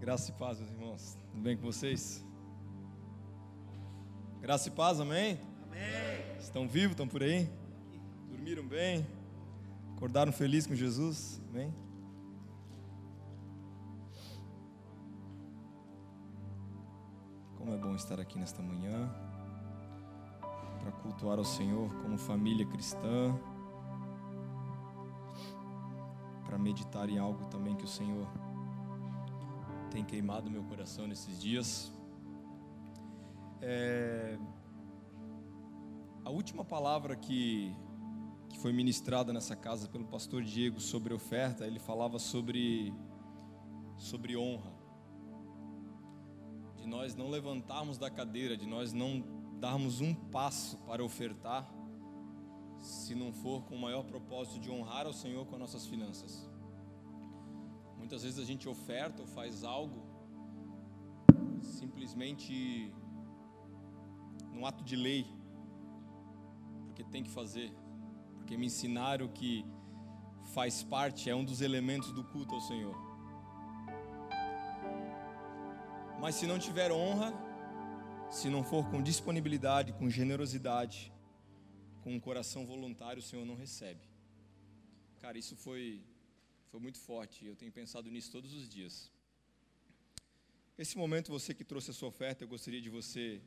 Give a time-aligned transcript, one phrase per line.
[0.00, 1.18] Graça e paz, meus irmãos.
[1.30, 2.24] Tudo bem com vocês?
[4.40, 5.38] Graça e paz, amém?
[5.66, 6.38] Amém.
[6.38, 6.92] Estão vivos?
[6.92, 7.46] Estão por aí?
[8.30, 9.06] Dormiram bem?
[9.94, 11.38] Acordaram felizes com Jesus?
[11.50, 11.74] Amém?
[17.58, 19.14] Como é bom estar aqui nesta manhã
[20.80, 23.38] para cultuar ao Senhor como família cristã,
[26.46, 28.26] para meditar em algo também que o Senhor
[29.90, 31.92] tem queimado meu coração nesses dias.
[33.60, 34.38] É...
[36.24, 37.74] A última palavra que,
[38.48, 42.94] que foi ministrada nessa casa pelo pastor Diego sobre oferta, ele falava sobre,
[43.96, 44.72] sobre honra.
[46.76, 49.24] De nós não levantarmos da cadeira, de nós não
[49.58, 51.70] darmos um passo para ofertar,
[52.78, 56.49] se não for com o maior propósito de honrar ao Senhor com as nossas finanças.
[58.10, 60.02] Muitas vezes a gente oferta ou faz algo
[61.62, 62.92] simplesmente
[64.52, 65.24] num ato de lei,
[66.86, 67.72] porque tem que fazer,
[68.34, 69.64] porque me ensinaram que
[70.52, 72.96] faz parte, é um dos elementos do culto ao Senhor.
[76.20, 77.32] Mas se não tiver honra,
[78.28, 81.12] se não for com disponibilidade, com generosidade,
[82.02, 84.02] com um coração voluntário, o Senhor não recebe.
[85.20, 86.02] Cara, isso foi
[86.70, 87.44] foi muito forte.
[87.44, 89.10] Eu tenho pensado nisso todos os dias.
[90.78, 93.42] Esse momento, você que trouxe a sua oferta, eu gostaria de você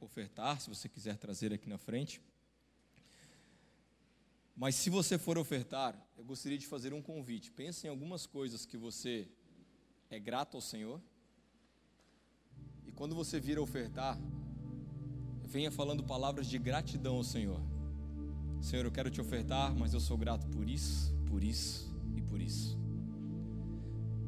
[0.00, 2.20] ofertar, se você quiser trazer aqui na frente.
[4.56, 7.52] Mas se você for ofertar, eu gostaria de fazer um convite.
[7.52, 9.28] Pense em algumas coisas que você
[10.10, 11.00] é grato ao Senhor.
[12.86, 14.18] E quando você vir ofertar,
[15.44, 17.60] venha falando palavras de gratidão ao Senhor.
[18.60, 22.40] Senhor, eu quero te ofertar, mas eu sou grato por isso, por isso e por
[22.40, 22.78] isso.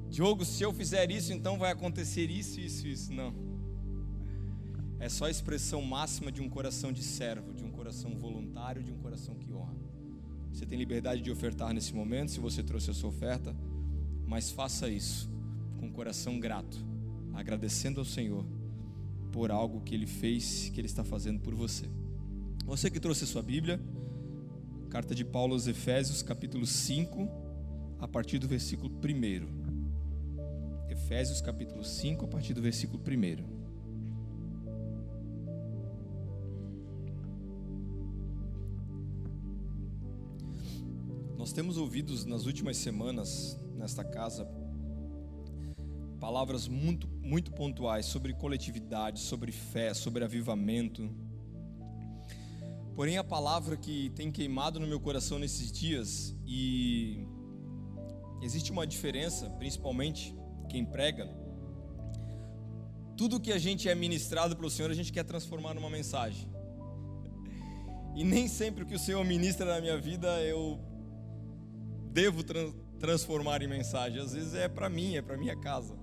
[0.09, 3.13] Diogo, se eu fizer isso, então vai acontecer isso, isso, isso.
[3.13, 3.33] Não.
[4.99, 8.93] É só a expressão máxima de um coração de servo, de um coração voluntário, de
[8.93, 9.75] um coração que honra.
[10.53, 13.55] Você tem liberdade de ofertar nesse momento, se você trouxe a sua oferta,
[14.27, 15.31] mas faça isso
[15.79, 16.77] com um coração grato,
[17.33, 18.45] agradecendo ao Senhor
[19.33, 21.89] por algo que Ele fez, que Ele está fazendo por você.
[22.67, 23.81] Você que trouxe a sua Bíblia,
[24.91, 27.29] Carta de Paulo aos Efésios, capítulo 5,
[28.01, 30.91] a partir do versículo 1.
[30.91, 33.61] Efésios, capítulo 5, a partir do versículo 1.
[41.39, 44.45] Nós temos ouvido nas últimas semanas, nesta casa,
[46.19, 51.30] palavras muito, muito pontuais sobre coletividade, sobre fé, sobre avivamento
[53.01, 57.27] Porém, a palavra que tem queimado no meu coração nesses dias, e
[58.43, 60.37] existe uma diferença, principalmente
[60.69, 61.27] quem prega,
[63.17, 66.47] tudo que a gente é ministrado pelo Senhor, a gente quer transformar numa mensagem.
[68.15, 70.79] E nem sempre o que o Senhor ministra na minha vida eu
[72.13, 72.45] devo
[72.99, 74.21] transformar em mensagem.
[74.21, 75.99] Às vezes é para mim, é para minha casa.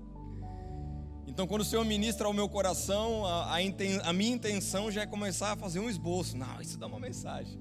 [1.28, 5.02] Então, quando o Senhor ministra ao meu coração, a, a, inten, a, minha intenção já
[5.02, 6.38] é começar a fazer um esboço.
[6.38, 7.60] Não, isso dá uma mensagem.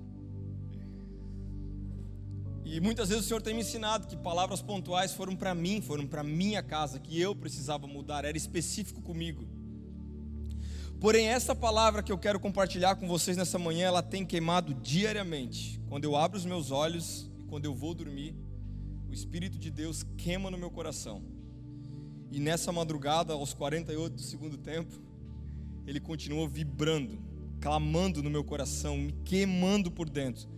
[2.65, 6.07] E muitas vezes o Senhor tem me ensinado que palavras pontuais foram para mim, foram
[6.07, 9.47] para minha casa, que eu precisava mudar, era específico comigo.
[11.01, 15.81] Porém, essa palavra que eu quero compartilhar com vocês nessa manhã, ela tem queimado diariamente.
[15.89, 18.35] Quando eu abro os meus olhos e quando eu vou dormir,
[19.09, 21.36] o Espírito de Deus queima no meu coração.
[22.31, 24.93] E nessa madrugada, aos 48 do segundo tempo,
[25.87, 27.19] ele continuou vibrando,
[27.61, 30.49] clamando no meu coração, me queimando por dentro,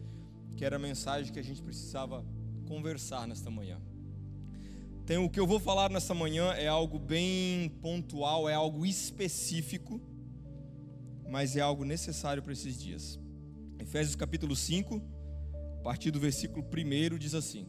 [0.56, 2.24] que era a mensagem que a gente precisava
[2.66, 3.78] conversar nesta manhã.
[5.04, 10.00] Então, o que eu vou falar nesta manhã é algo bem pontual, é algo específico,
[11.28, 13.18] mas é algo necessário para esses dias.
[13.78, 15.00] Efésios capítulo 5,
[15.78, 17.66] a partir do versículo 1 diz assim: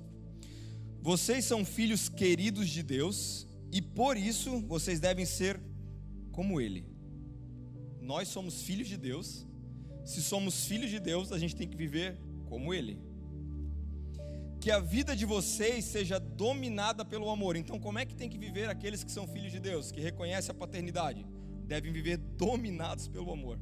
[1.02, 5.60] Vocês são filhos queridos de Deus e por isso vocês devem ser
[6.32, 6.86] como Ele.
[8.02, 9.46] Nós somos filhos de Deus.
[10.04, 12.18] Se somos filhos de Deus, a gente tem que viver
[12.48, 13.00] como Ele.
[14.60, 17.56] Que a vida de vocês seja dominada pelo amor.
[17.56, 20.52] Então, como é que tem que viver aqueles que são filhos de Deus, que reconhecem
[20.52, 21.26] a paternidade?
[21.66, 23.60] Devem viver dominados pelo amor.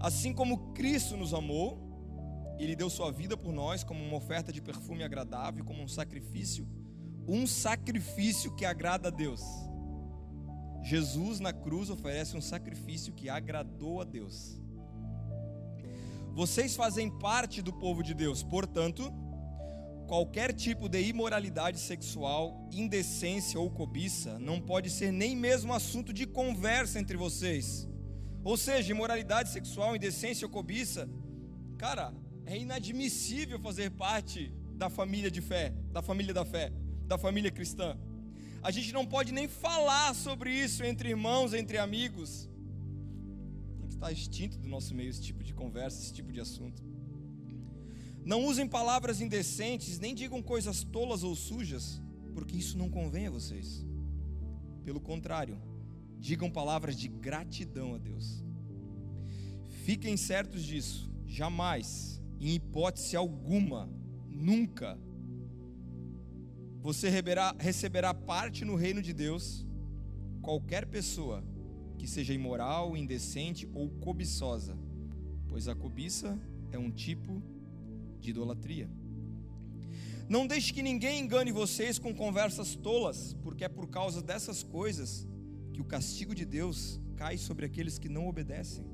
[0.00, 1.78] Assim como Cristo nos amou,
[2.58, 6.66] Ele deu Sua vida por nós como uma oferta de perfume agradável, como um sacrifício
[7.28, 9.42] um sacrifício que agrada a Deus.
[10.82, 14.60] Jesus na cruz oferece um sacrifício que agradou a Deus.
[16.32, 19.12] Vocês fazem parte do povo de Deus, portanto,
[20.06, 26.26] qualquer tipo de imoralidade sexual, indecência ou cobiça não pode ser nem mesmo assunto de
[26.26, 27.88] conversa entre vocês.
[28.44, 31.08] Ou seja, imoralidade sexual, indecência ou cobiça,
[31.76, 32.14] cara,
[32.44, 36.72] é inadmissível fazer parte da família de fé, da família da fé,
[37.06, 37.96] da família cristã.
[38.62, 42.48] A gente não pode nem falar sobre isso entre irmãos, entre amigos.
[43.78, 46.82] Tem que estar extinto do nosso meio esse tipo de conversa, esse tipo de assunto.
[48.24, 52.02] Não usem palavras indecentes, nem digam coisas tolas ou sujas,
[52.34, 53.86] porque isso não convém a vocês.
[54.84, 55.62] Pelo contrário,
[56.18, 58.44] digam palavras de gratidão a Deus.
[59.84, 63.88] Fiquem certos disso, jamais, em hipótese alguma,
[64.28, 64.98] nunca,
[66.86, 67.10] você
[67.58, 69.66] receberá, parte no reino de Deus,
[70.40, 71.42] qualquer pessoa
[71.98, 74.78] que seja imoral, indecente ou cobiçosa,
[75.48, 76.40] pois a cobiça
[76.70, 77.42] é um tipo
[78.20, 78.88] de idolatria.
[80.28, 85.26] Não deixe que ninguém engane vocês com conversas tolas, porque é por causa dessas coisas
[85.72, 88.86] que o castigo de Deus cai sobre aqueles que não obedecem.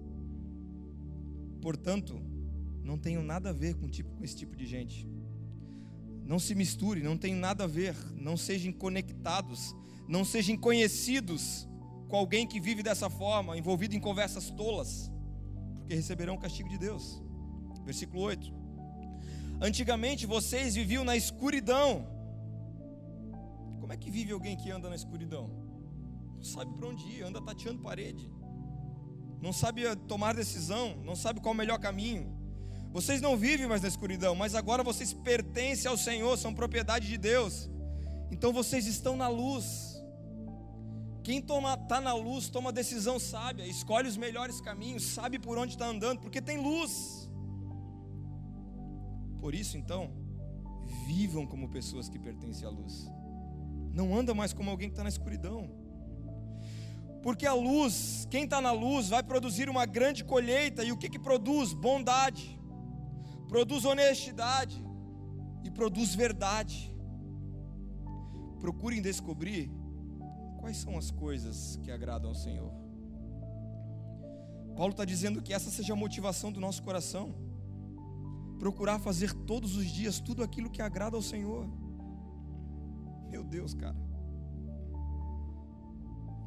[1.60, 2.18] Portanto,
[2.82, 5.06] não tenho nada a ver com, tipo, com esse tipo de gente.
[6.32, 7.94] Não se misture, não tem nada a ver.
[8.14, 9.76] Não sejam conectados,
[10.08, 11.68] não sejam conhecidos
[12.08, 15.12] com alguém que vive dessa forma, envolvido em conversas tolas,
[15.76, 17.20] porque receberão o castigo de Deus.
[17.84, 18.50] Versículo 8.
[19.60, 22.06] Antigamente vocês viviam na escuridão.
[23.78, 25.50] Como é que vive alguém que anda na escuridão?
[26.34, 28.32] Não sabe para onde ir, anda tateando parede.
[29.38, 32.41] Não sabe tomar decisão, não sabe qual é o melhor caminho.
[32.92, 37.16] Vocês não vivem mais na escuridão, mas agora vocês pertencem ao Senhor, são propriedade de
[37.16, 37.70] Deus.
[38.30, 39.92] Então vocês estão na luz.
[41.22, 45.86] Quem está na luz toma decisão sábia, escolhe os melhores caminhos, sabe por onde está
[45.86, 47.30] andando, porque tem luz.
[49.40, 50.10] Por isso, então,
[51.06, 53.10] vivam como pessoas que pertencem à luz.
[53.92, 55.70] Não anda mais como alguém que está na escuridão.
[57.22, 60.82] Porque a luz, quem está na luz, vai produzir uma grande colheita.
[60.82, 61.72] E o que, que produz?
[61.72, 62.58] Bondade,
[63.52, 64.82] produz honestidade
[65.62, 66.90] e produz verdade.
[68.58, 69.70] Procurem descobrir
[70.58, 72.72] quais são as coisas que agradam ao Senhor.
[74.74, 77.34] Paulo está dizendo que essa seja a motivação do nosso coração
[78.58, 81.68] procurar fazer todos os dias tudo aquilo que agrada ao Senhor.
[83.28, 84.00] Meu Deus, cara.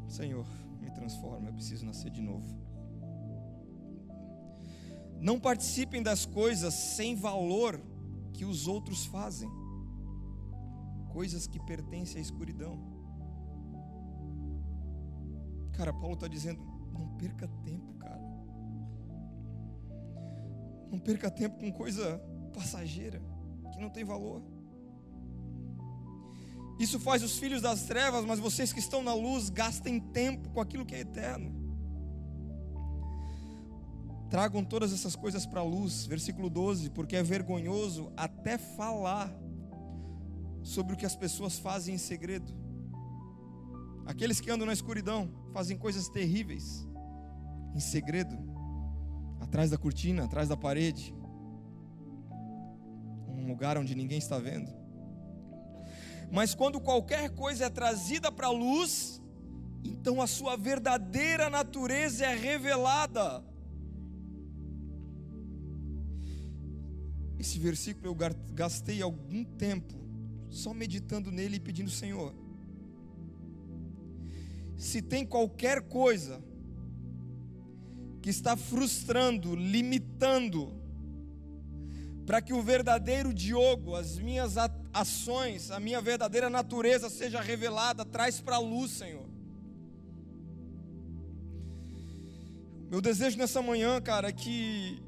[0.07, 0.47] Senhor,
[0.81, 2.64] me transforma, eu preciso nascer de novo.
[5.19, 7.81] Não participem das coisas sem valor
[8.33, 9.49] que os outros fazem,
[11.11, 12.79] coisas que pertencem à escuridão.
[15.73, 18.21] Cara, Paulo está dizendo: não perca tempo, cara.
[20.91, 22.21] Não perca tempo com coisa
[22.53, 23.21] passageira,
[23.73, 24.43] que não tem valor.
[26.77, 30.59] Isso faz os filhos das trevas, mas vocês que estão na luz, gastem tempo com
[30.59, 31.64] aquilo que é eterno.
[34.29, 39.31] Tragam todas essas coisas para a luz, versículo 12, porque é vergonhoso até falar
[40.63, 42.51] sobre o que as pessoas fazem em segredo.
[44.05, 46.87] Aqueles que andam na escuridão fazem coisas terríveis
[47.75, 48.37] em segredo
[49.39, 51.15] atrás da cortina, atrás da parede,
[53.27, 54.71] um lugar onde ninguém está vendo.
[56.31, 59.21] Mas quando qualquer coisa é trazida para a luz,
[59.83, 63.43] então a sua verdadeira natureza é revelada.
[67.39, 68.15] Esse versículo eu
[68.53, 69.93] gastei algum tempo
[70.49, 72.33] só meditando nele e pedindo, Senhor,
[74.77, 76.41] se tem qualquer coisa
[78.21, 80.73] que está frustrando, limitando,
[82.25, 84.55] para que o verdadeiro Diogo, as minhas
[84.91, 89.25] ações, a minha verdadeira natureza seja revelada, traz para a luz, Senhor.
[92.89, 95.04] Meu desejo nessa manhã, cara, é que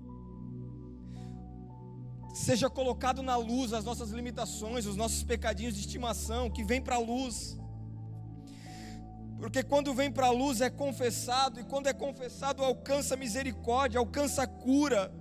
[2.37, 6.95] seja colocado na luz as nossas limitações, os nossos pecadinhos de estimação, que vem para
[6.95, 7.57] a luz.
[9.39, 14.47] Porque quando vem para a luz é confessado, e quando é confessado alcança misericórdia, alcança
[14.47, 15.13] cura.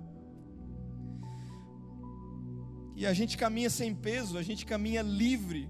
[2.95, 5.69] E a gente caminha sem peso, a gente caminha livre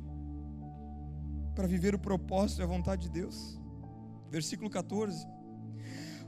[1.55, 3.59] para viver o propósito e a vontade de Deus.
[4.29, 5.25] Versículo 14.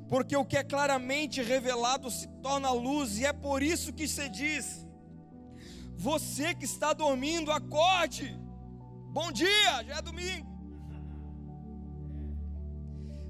[0.10, 4.28] Porque o que é claramente revelado se torna luz, e é por isso que se
[4.28, 4.89] diz:
[6.00, 8.34] Você que está dormindo, acorde.
[9.12, 10.48] Bom dia, já é domingo.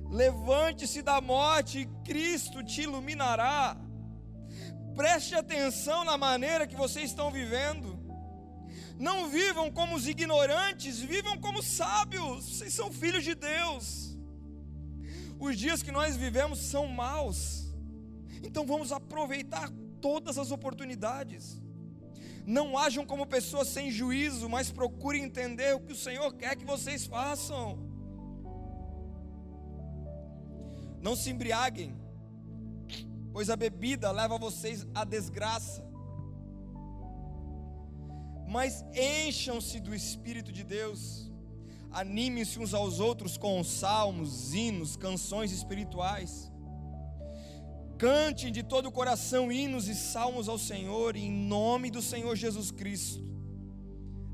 [0.08, 3.76] Levante-se da morte e Cristo te iluminará.
[4.96, 7.98] Preste atenção na maneira que vocês estão vivendo.
[9.00, 12.58] Não vivam como os ignorantes, vivam como sábios.
[12.58, 14.16] Vocês são filhos de Deus.
[15.40, 17.74] Os dias que nós vivemos são maus.
[18.44, 21.60] Então vamos aproveitar todas as oportunidades.
[22.58, 26.66] Não ajam como pessoas sem juízo, mas procurem entender o que o Senhor quer que
[26.74, 27.64] vocês façam.
[31.08, 31.92] Não se embriaguem,
[33.32, 35.90] pois a bebida leva vocês à desgraça
[38.50, 41.32] mas encham-se do Espírito de Deus,
[41.92, 46.52] animem-se uns aos outros com salmos, hinos, canções espirituais.
[48.00, 52.72] Cantem de todo o coração hinos e salmos ao Senhor, em nome do Senhor Jesus
[52.72, 53.22] Cristo.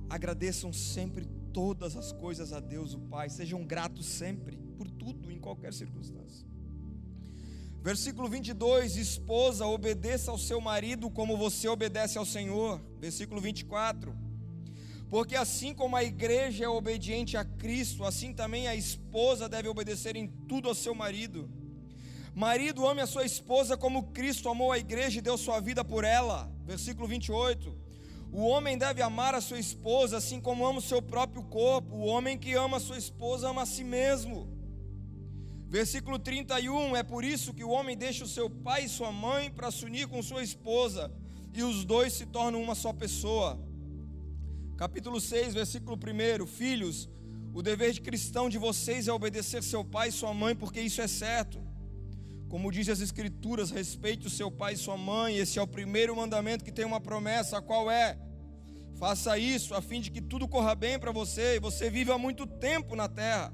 [0.07, 3.27] Agradeçam sempre todas as coisas a Deus, o Pai.
[3.27, 6.48] Sejam gratos sempre, por tudo, em qualquer circunstância.
[7.81, 12.79] Versículo 22: Esposa, obedeça ao seu marido como você obedece ao Senhor.
[13.00, 14.15] Versículo 24:
[15.10, 20.15] Porque assim como a igreja é obediente a Cristo, assim também a esposa deve obedecer
[20.15, 21.64] em tudo ao seu marido.
[22.36, 26.04] Marido, ame a sua esposa como Cristo amou a igreja e deu sua vida por
[26.04, 26.51] ela.
[26.65, 27.74] Versículo 28.
[28.30, 31.96] O homem deve amar a sua esposa assim como ama o seu próprio corpo.
[31.96, 34.50] O homem que ama a sua esposa ama a si mesmo.
[35.70, 39.50] Versículo 31: É por isso que o homem deixa o seu pai e sua mãe
[39.50, 41.10] para se unir com sua esposa,
[41.54, 43.58] e os dois se tornam uma só pessoa.
[44.75, 47.10] Capítulo 6, versículo 1: Filhos,
[47.54, 51.01] o dever de cristão de vocês é obedecer seu pai e sua mãe, porque isso
[51.01, 51.64] é certo.
[52.49, 56.15] Como diz as Escrituras, respeite o seu pai e sua mãe, esse é o primeiro
[56.15, 58.17] mandamento que tem uma promessa, qual é:
[58.95, 62.45] faça isso a fim de que tudo corra bem para você e você viva muito
[62.45, 63.53] tempo na terra.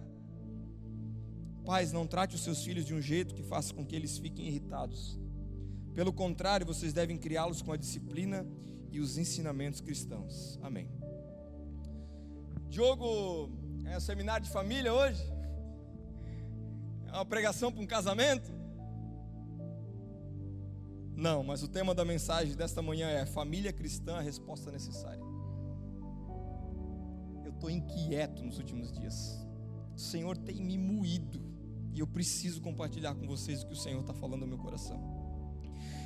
[1.65, 4.47] Pais, não trate os seus filhos de um jeito que faça com que eles fiquem
[4.47, 5.19] irritados.
[5.93, 8.45] Pelo contrário, vocês devem criá-los com a disciplina
[8.91, 10.59] e os ensinamentos cristãos.
[10.61, 10.89] Amém.
[12.67, 13.51] Diogo,
[13.85, 15.21] é um seminário de família hoje?
[17.07, 18.60] É uma pregação para um casamento?
[21.15, 25.23] Não, mas o tema da mensagem desta manhã é Família Cristã, a resposta necessária.
[27.43, 29.45] Eu estou inquieto nos últimos dias.
[29.95, 31.41] O Senhor tem me moído
[31.93, 34.99] e eu preciso compartilhar com vocês o que o Senhor está falando no meu coração.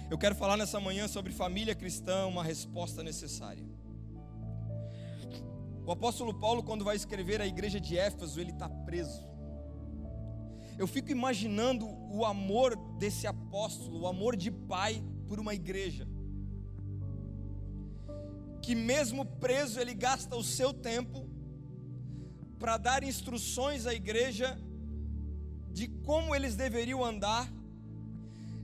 [0.10, 3.66] Eu quero falar nessa manhã sobre família cristã, uma resposta necessária.
[5.86, 9.24] O apóstolo Paulo, quando vai escrever a igreja de Éfeso, ele está preso.
[10.78, 16.08] Eu fico imaginando o amor desse apóstolo, o amor de pai por uma igreja.
[18.62, 21.30] Que mesmo preso, ele gasta o seu tempo
[22.60, 24.58] para dar instruções à igreja
[25.72, 27.52] de como eles deveriam andar,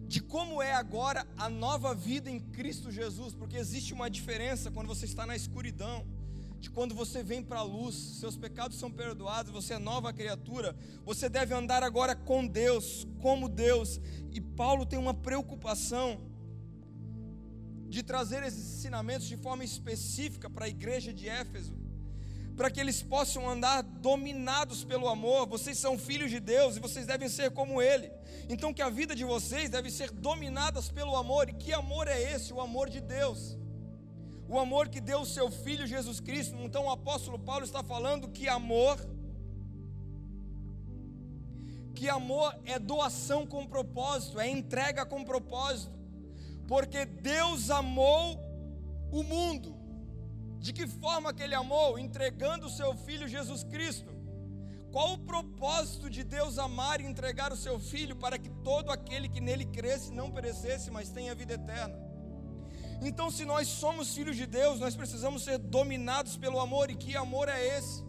[0.08, 4.88] de como é agora a nova vida em Cristo Jesus, porque existe uma diferença quando
[4.88, 6.06] você está na escuridão,
[6.62, 10.75] de quando você vem para a luz, seus pecados são perdoados, você é nova criatura,
[11.03, 14.00] você deve andar agora com Deus, como Deus,
[14.32, 16.22] e Paulo tem uma preocupação
[17.89, 21.82] de trazer esses ensinamentos de forma específica para a igreja de Éfeso
[22.56, 25.48] para que eles possam andar dominados pelo amor.
[25.48, 28.12] Vocês são filhos de Deus e vocês devem ser como Ele.
[28.48, 31.50] Então, que a vida de vocês deve ser dominadas pelo amor.
[31.50, 32.53] E que amor é esse?
[32.53, 33.58] O amor de Deus.
[34.53, 36.58] O amor que deu o seu Filho Jesus Cristo.
[36.58, 38.98] Então, o apóstolo Paulo está falando que amor.
[41.96, 45.98] Que amor é doação com propósito, é entrega com propósito,
[46.67, 48.39] porque Deus amou
[49.12, 49.74] o mundo
[50.60, 51.98] de que forma que ele amou?
[51.98, 54.12] Entregando o seu filho Jesus Cristo.
[54.91, 59.29] Qual o propósito de Deus amar e entregar o seu filho para que todo aquele
[59.29, 62.11] que nele cresce não perecesse, mas tenha vida eterna?
[63.10, 67.15] Então, se nós somos filhos de Deus, nós precisamos ser dominados pelo amor, e que
[67.15, 68.03] amor é esse?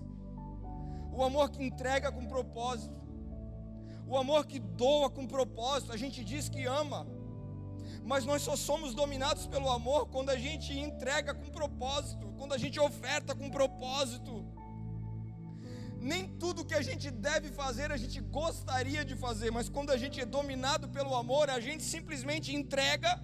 [1.12, 3.00] O amor que entrega com propósito,
[4.06, 5.92] o amor que doa com propósito.
[5.92, 7.06] A gente diz que ama,
[8.04, 12.58] mas nós só somos dominados pelo amor quando a gente entrega com propósito, quando a
[12.58, 14.44] gente oferta com propósito.
[15.98, 19.96] Nem tudo que a gente deve fazer a gente gostaria de fazer, mas quando a
[19.96, 23.22] gente é dominado pelo amor, a gente simplesmente entrega,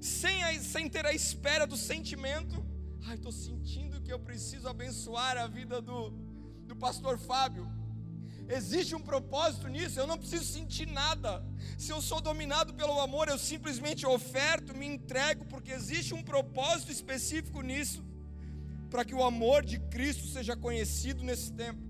[0.00, 2.64] sem, a, sem ter a espera do sentimento.
[3.04, 6.10] Ai, estou sentindo que eu preciso abençoar a vida do,
[6.66, 7.70] do pastor Fábio.
[8.48, 11.44] Existe um propósito nisso, eu não preciso sentir nada.
[11.78, 16.92] Se eu sou dominado pelo amor, eu simplesmente oferto, me entrego, porque existe um propósito
[16.92, 18.04] específico nisso,
[18.90, 21.80] para que o amor de Cristo seja conhecido nesse tempo.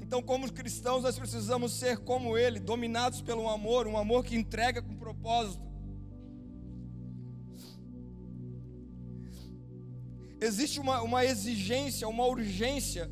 [0.00, 4.82] Então, como cristãos, nós precisamos ser como Ele, dominados pelo amor, um amor que entrega
[4.82, 5.71] com propósito.
[10.48, 13.10] Existe uma, uma exigência, uma urgência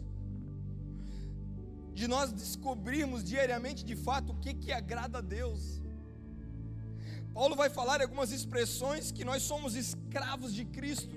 [1.98, 5.80] de nós descobrirmos diariamente de fato o que, que agrada a Deus.
[7.32, 11.16] Paulo vai falar algumas expressões que nós somos escravos de Cristo.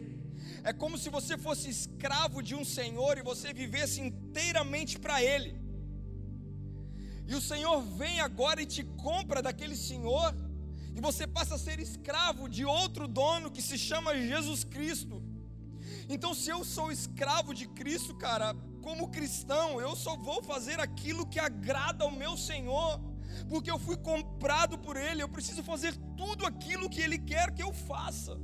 [0.64, 5.52] É como se você fosse escravo de um Senhor e você vivesse inteiramente para Ele.
[7.28, 10.36] E o Senhor vem agora e te compra daquele Senhor,
[10.96, 15.24] e você passa a ser escravo de outro dono que se chama Jesus Cristo.
[16.10, 21.26] Então, se eu sou escravo de Cristo, cara, como cristão, eu só vou fazer aquilo
[21.26, 23.00] que agrada ao meu Senhor,
[23.50, 27.64] porque eu fui comprado por Ele, eu preciso fazer tudo aquilo que Ele quer que
[27.64, 28.38] eu faça.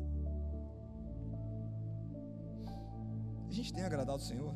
[3.48, 4.56] A gente tem agradado o Senhor?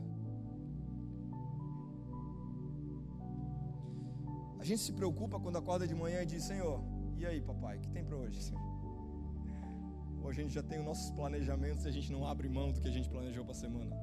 [4.60, 6.82] A gente se preocupa quando acorda de manhã e diz: Senhor,
[7.18, 8.42] e aí, papai, o que tem para hoje?
[8.42, 8.73] Senhor?
[10.24, 12.80] Hoje a gente já tem os nossos planejamentos e a gente não abre mão do
[12.80, 13.96] que a gente planejou para a semana.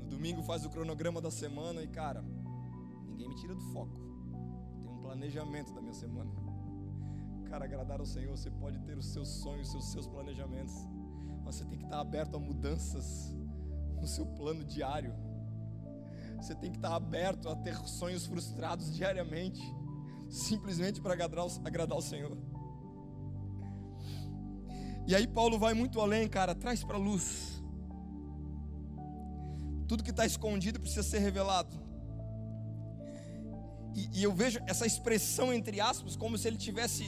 [0.00, 2.24] No domingo faz o cronograma da semana e, cara,
[3.06, 4.00] ninguém me tira do foco.
[4.80, 6.30] Tem um planejamento da minha semana.
[7.50, 10.72] Cara, agradar ao Senhor, você pode ter os seus sonhos, os seus planejamentos
[11.44, 13.34] você tem que estar aberto a mudanças
[14.00, 15.14] no seu plano diário.
[16.36, 19.62] Você tem que estar aberto a ter sonhos frustrados diariamente,
[20.28, 22.36] simplesmente para agradar, agradar o Senhor.
[25.06, 27.62] E aí Paulo vai muito além, cara, traz para a luz.
[29.88, 31.74] Tudo que está escondido precisa ser revelado.
[33.94, 37.04] E, e eu vejo essa expressão entre aspas como se ele tivesse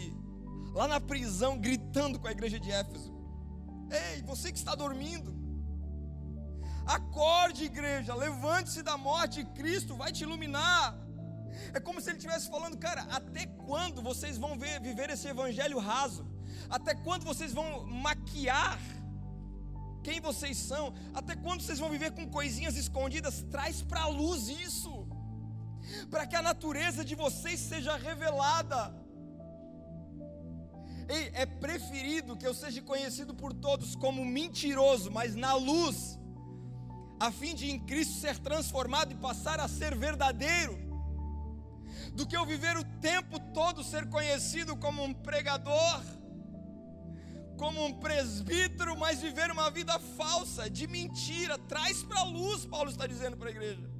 [0.74, 3.14] lá na prisão gritando com a igreja de Éfeso.
[3.90, 5.32] Ei, você que está dormindo,
[6.84, 10.98] acorde, igreja, levante-se da morte, Cristo vai te iluminar.
[11.72, 15.78] É como se ele estivesse falando, cara, até quando vocês vão ver, viver esse evangelho
[15.78, 16.33] raso?
[16.68, 18.78] Até quando vocês vão maquiar
[20.04, 20.94] quem vocês são?
[21.14, 23.42] Até quando vocês vão viver com coisinhas escondidas?
[23.50, 25.08] Traz para a luz isso,
[26.10, 28.94] para que a natureza de vocês seja revelada.
[31.08, 36.18] Ei, é preferido que eu seja conhecido por todos como mentiroso, mas na luz,
[37.18, 40.78] a fim de em Cristo ser transformado e passar a ser verdadeiro,
[42.12, 46.02] do que eu viver o tempo todo ser conhecido como um pregador,
[47.56, 52.90] como um presbítero, mas viver uma vida falsa, de mentira, traz para a luz, Paulo
[52.90, 53.90] está dizendo para a igreja.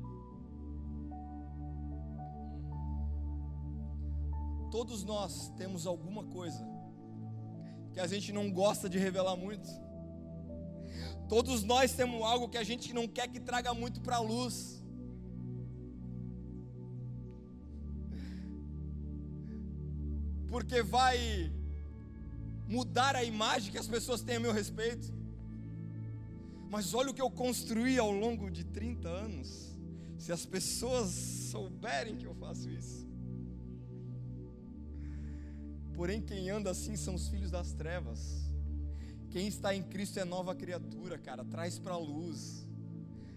[4.71, 6.67] Todos nós temos alguma coisa
[7.93, 9.69] que a gente não gosta de revelar muito.
[11.29, 14.83] Todos nós temos algo que a gente não quer que traga muito para a luz.
[20.49, 21.53] Porque vai
[22.75, 25.09] mudar a imagem que as pessoas têm a meu respeito.
[26.73, 29.49] Mas olha o que eu construí ao longo de 30 anos.
[30.19, 31.11] Se as pessoas
[31.53, 33.07] souberem que eu faço isso.
[35.95, 38.21] Porém, quem anda assim são os filhos das trevas.
[39.31, 42.67] Quem está em Cristo é nova criatura, cara, traz para a luz.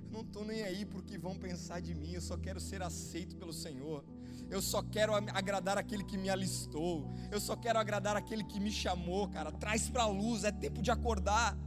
[0.06, 3.36] Eu não estou nem aí porque vão pensar de mim, eu só quero ser aceito
[3.36, 4.04] pelo Senhor.
[4.50, 7.14] Eu só quero agradar aquele que me alistou.
[7.32, 9.52] Eu só quero agradar aquele que me chamou, cara.
[9.52, 11.58] Traz para a luz, é tempo de acordar.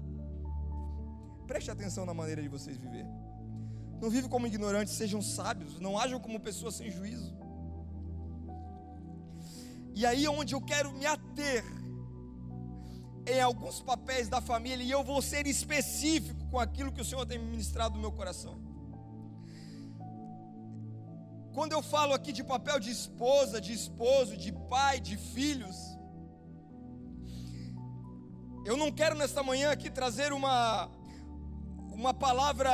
[1.47, 3.07] Preste atenção na maneira de vocês viver.
[4.01, 5.79] Não vivam como ignorantes, sejam sábios.
[5.79, 7.37] Não ajam como pessoas sem juízo.
[9.95, 11.64] E aí é onde eu quero me ater
[13.27, 17.27] em alguns papéis da família e eu vou ser específico com aquilo que o Senhor
[17.27, 18.70] tem ministrado no meu coração.
[21.55, 25.77] Quando eu falo aqui de papel de esposa, de esposo, de pai, de filhos,
[28.65, 30.91] eu não quero nesta manhã aqui trazer uma
[31.93, 32.73] uma palavra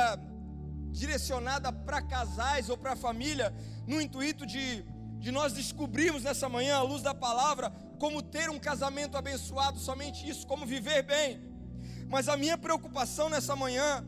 [0.91, 3.53] direcionada para casais ou para família
[3.85, 4.85] no intuito de
[5.19, 10.29] de nós descobrirmos nessa manhã, à luz da palavra, como ter um casamento abençoado, somente
[10.29, 11.41] isso, como viver bem.
[12.07, 14.05] Mas a minha preocupação nessa manhã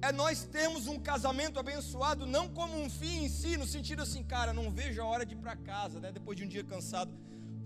[0.00, 4.22] é nós termos um casamento abençoado, não como um fim em si, no sentido assim,
[4.22, 7.12] cara, não vejo a hora de ir para casa, né, depois de um dia cansado,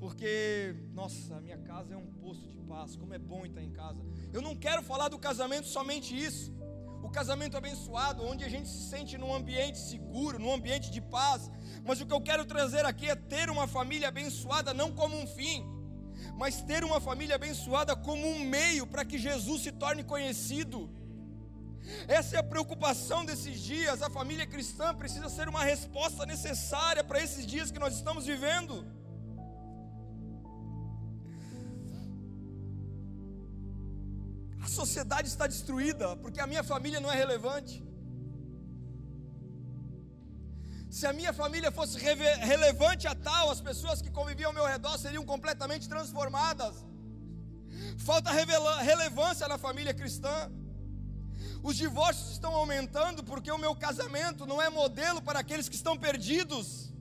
[0.00, 4.00] porque, nossa, minha casa é um posto de paz, como é bom estar em casa.
[4.32, 6.52] Eu não quero falar do casamento somente isso,
[7.02, 11.50] o casamento abençoado, onde a gente se sente num ambiente seguro, num ambiente de paz,
[11.84, 15.26] mas o que eu quero trazer aqui é ter uma família abençoada não como um
[15.26, 15.64] fim,
[16.36, 20.90] mas ter uma família abençoada como um meio para que Jesus se torne conhecido.
[22.06, 24.02] Essa é a preocupação desses dias.
[24.02, 28.86] A família cristã precisa ser uma resposta necessária para esses dias que nós estamos vivendo.
[34.64, 37.84] As sociedade está destruída porque a minha família não é relevante.
[40.96, 44.98] Se a minha família fosse relevante a tal, as pessoas que conviviam ao meu redor
[44.98, 46.74] seriam completamente transformadas.
[47.98, 50.50] Falta relevância na família cristã.
[51.62, 55.96] Os divórcios estão aumentando porque o meu casamento não é modelo para aqueles que estão
[55.96, 56.92] perdidos.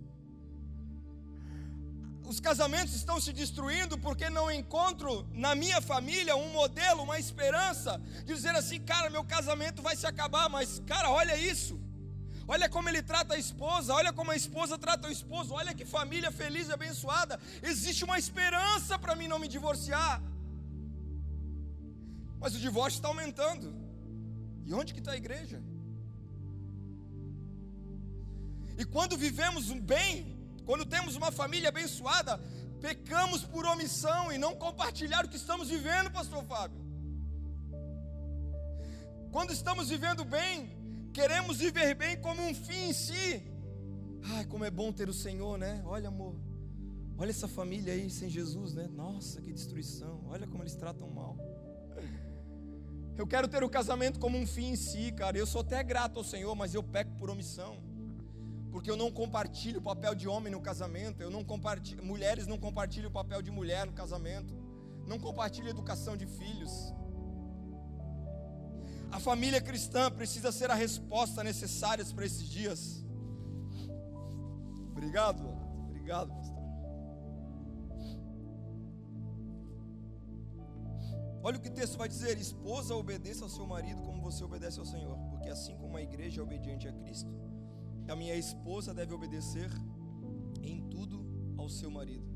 [2.31, 7.99] Os casamentos estão se destruindo porque não encontro na minha família um modelo, uma esperança
[8.19, 11.79] de dizer assim, cara, meu casamento vai se acabar, mas cara, olha isso.
[12.47, 15.85] Olha como ele trata a esposa, olha como a esposa trata o esposo, olha que
[15.85, 17.39] família feliz e abençoada.
[17.63, 20.21] Existe uma esperança para mim não me divorciar.
[22.39, 23.81] Mas o divórcio está aumentando.
[24.65, 25.61] E onde que está a igreja?
[28.77, 32.39] E quando vivemos um bem, quando temos uma família abençoada,
[32.79, 36.81] pecamos por omissão e não compartilhar o que estamos vivendo, pastor Fábio.
[39.31, 40.69] Quando estamos vivendo bem,
[41.13, 43.43] queremos viver bem como um fim em si.
[44.23, 45.81] Ai, como é bom ter o Senhor, né?
[45.85, 46.35] Olha, amor.
[47.17, 48.87] Olha essa família aí sem Jesus, né?
[48.87, 50.25] Nossa, que destruição.
[50.27, 51.37] Olha como eles tratam mal.
[53.17, 55.37] Eu quero ter o casamento como um fim em si, cara.
[55.37, 57.77] Eu sou até grato ao Senhor, mas eu peco por omissão.
[58.71, 62.57] Porque eu não compartilho o papel de homem no casamento, eu não compartilho, mulheres não
[62.57, 64.53] compartilham o papel de mulher no casamento.
[65.05, 66.71] Não compartilho a educação de filhos.
[69.11, 73.05] A família cristã precisa ser a resposta necessária para esses dias.
[74.91, 75.45] Obrigado,
[75.89, 76.60] obrigado, pastor.
[81.43, 84.79] Olha o que o texto vai dizer: esposa, obedeça ao seu marido como você obedece
[84.79, 87.31] ao Senhor, porque assim como a igreja é obediente a Cristo,
[88.07, 89.69] a minha esposa deve obedecer
[90.61, 91.25] em tudo
[91.57, 92.29] ao seu marido.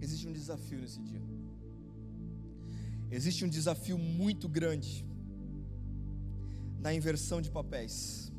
[0.00, 1.22] Existe um desafio nesse dia.
[3.08, 5.11] Existe um desafio muito grande
[6.82, 8.32] na inversão de papéis.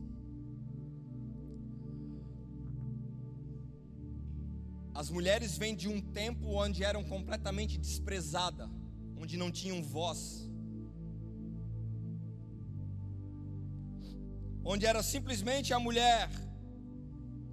[4.93, 8.69] As mulheres vêm de um tempo onde eram completamente desprezadas,
[9.21, 10.19] onde não tinham voz,
[14.63, 16.29] onde era simplesmente a mulher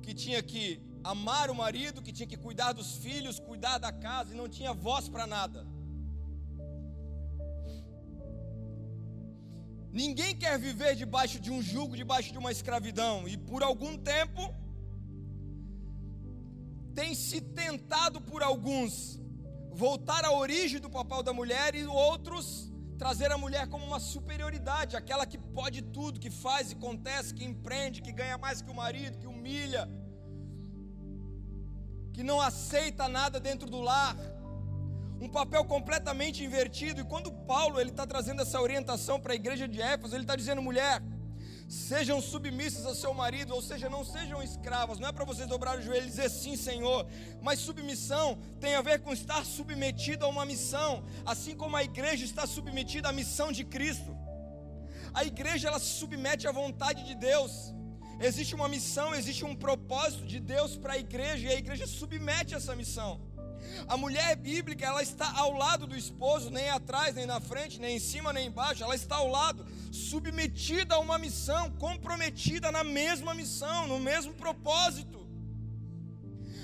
[0.02, 0.64] que tinha que
[1.02, 4.72] amar o marido, que tinha que cuidar dos filhos, cuidar da casa e não tinha
[4.72, 5.66] voz para nada.
[9.92, 14.54] Ninguém quer viver debaixo de um jugo, debaixo de uma escravidão, e por algum tempo
[16.94, 19.20] tem se tentado por alguns
[19.72, 24.96] voltar à origem do papel da mulher e outros trazer a mulher como uma superioridade,
[24.96, 28.74] aquela que pode tudo, que faz e acontece, que empreende, que ganha mais que o
[28.74, 29.88] marido, que humilha,
[32.12, 34.14] que não aceita nada dentro do lar
[35.20, 37.00] um papel completamente invertido.
[37.00, 40.34] E quando Paulo ele está trazendo essa orientação para a igreja de Éfeso, ele está
[40.34, 41.02] dizendo: mulher,
[41.68, 44.98] sejam submissas ao seu marido, ou seja, não sejam escravas.
[44.98, 47.06] Não é para vocês dobrar o joelho e dizer sim, Senhor,
[47.42, 52.24] mas submissão tem a ver com estar submetido a uma missão, assim como a igreja
[52.24, 54.16] está submetida à missão de Cristo.
[55.12, 57.52] A igreja ela se submete à vontade de Deus.
[58.20, 62.54] Existe uma missão, existe um propósito de Deus para a igreja e a igreja submete
[62.54, 63.29] essa missão.
[63.88, 67.96] A mulher bíblica, ela está ao lado do esposo, nem atrás, nem na frente, nem
[67.96, 73.34] em cima, nem embaixo, ela está ao lado, submetida a uma missão, comprometida na mesma
[73.34, 75.18] missão, no mesmo propósito.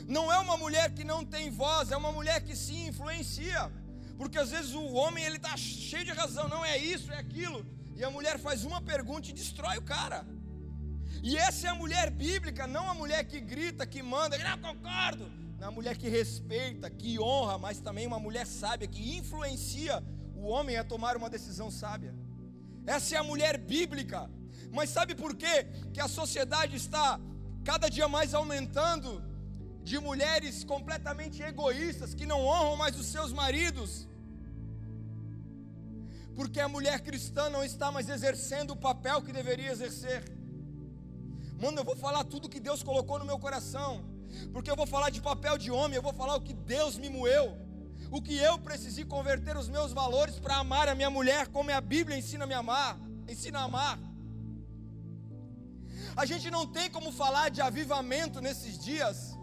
[0.07, 3.73] Não é uma mulher que não tem voz, é uma mulher que se influencia.
[4.17, 7.67] Porque às vezes o homem ele está cheio de razão, não é isso, é aquilo.
[7.97, 10.25] E a mulher faz uma pergunta e destrói o cara.
[11.23, 15.46] E essa é a mulher bíblica, não a mulher que grita, que manda, não concordo
[15.65, 20.03] uma mulher que respeita, que honra, mas também uma mulher sábia, que influencia
[20.35, 22.15] o homem a tomar uma decisão sábia.
[22.87, 24.31] Essa é a mulher bíblica.
[24.71, 25.67] Mas sabe por quê?
[25.93, 27.19] Que a sociedade está
[27.65, 29.23] cada dia mais aumentando
[29.83, 34.07] de mulheres completamente egoístas, que não honram mais os seus maridos.
[36.35, 40.23] Porque a mulher cristã não está mais exercendo o papel que deveria exercer.
[41.59, 44.16] Mano, eu vou falar tudo que Deus colocou no meu coração
[44.53, 47.09] porque eu vou falar de papel de homem, eu vou falar o que Deus me
[47.09, 47.57] moeu,
[48.11, 51.81] o que eu precisei converter os meus valores para amar a minha mulher, como a
[51.81, 53.99] Bíblia ensina a me amar, ensina a amar.
[56.17, 59.37] A gente não tem como falar de avivamento nesses dias,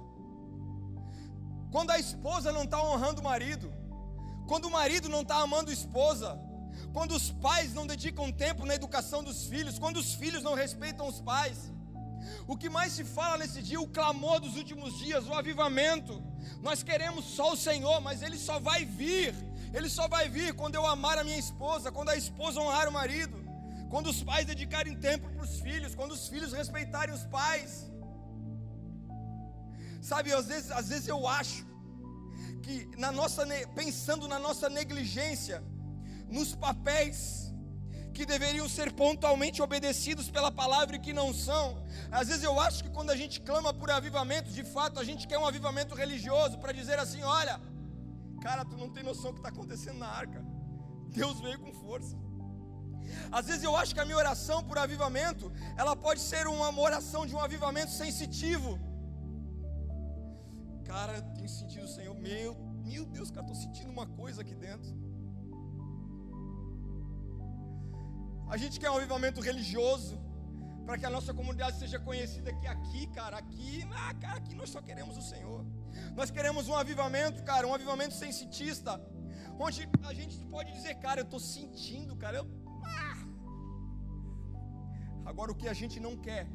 [1.72, 3.72] quando a esposa não está honrando o marido,
[4.48, 6.40] quando o marido não está amando a esposa,
[6.94, 11.08] quando os pais não dedicam tempo na educação dos filhos, quando os filhos não respeitam
[11.08, 11.72] os pais.
[12.48, 16.22] O que mais se fala nesse dia, o clamor dos últimos dias, o avivamento.
[16.62, 19.34] Nós queremos só o Senhor, mas Ele só vai vir.
[19.74, 22.92] Ele só vai vir quando eu amar a minha esposa, quando a esposa honrar o
[22.92, 23.38] marido,
[23.90, 27.92] quando os pais dedicarem tempo para os filhos, quando os filhos respeitarem os pais.
[30.02, 31.66] Sabe, às vezes, às vezes eu acho
[32.62, 35.64] que na nossa pensando na nossa negligência,
[36.28, 37.53] nos papéis
[38.14, 41.84] que deveriam ser pontualmente obedecidos pela palavra e que não são.
[42.12, 45.28] Às vezes eu acho que quando a gente clama por avivamento, de fato a gente
[45.28, 47.60] quer um avivamento religioso para dizer assim: olha,
[48.42, 50.46] cara, tu não tem noção do que está acontecendo na arca.
[51.10, 52.16] Deus veio com força.
[53.32, 57.26] Às vezes eu acho que a minha oração por avivamento, ela pode ser uma oração
[57.26, 58.80] de um avivamento sensitivo.
[60.86, 64.56] Cara, eu tenho sentido o Senhor, meu, meu Deus, cara, estou sentindo uma coisa aqui
[64.56, 64.92] dentro.
[68.48, 70.20] A gente quer um avivamento religioso
[70.86, 74.70] para que a nossa comunidade seja conhecida que aqui, cara, aqui, ah, cara, aqui nós
[74.70, 75.66] só queremos o Senhor.
[76.16, 79.02] Nós queremos um avivamento, cara, um avivamento sensitista,
[79.58, 82.48] onde a gente pode dizer, cara, eu estou sentindo, cara, eu,
[82.84, 83.18] ah.
[85.26, 86.48] Agora o que a gente não quer,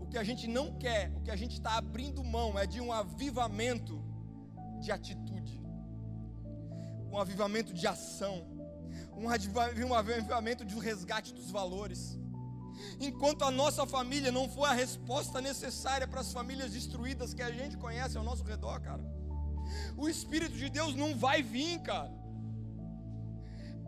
[0.00, 2.80] o que a gente não quer, o que a gente está abrindo mão é de
[2.80, 4.02] um avivamento
[4.80, 5.62] de atitude,
[7.10, 8.55] um avivamento de ação
[9.16, 12.18] um avivamento de resgate dos valores.
[13.00, 17.50] Enquanto a nossa família não for a resposta necessária para as famílias destruídas que a
[17.50, 19.02] gente conhece ao nosso redor, cara,
[19.96, 22.12] o Espírito de Deus não vai vir, cara.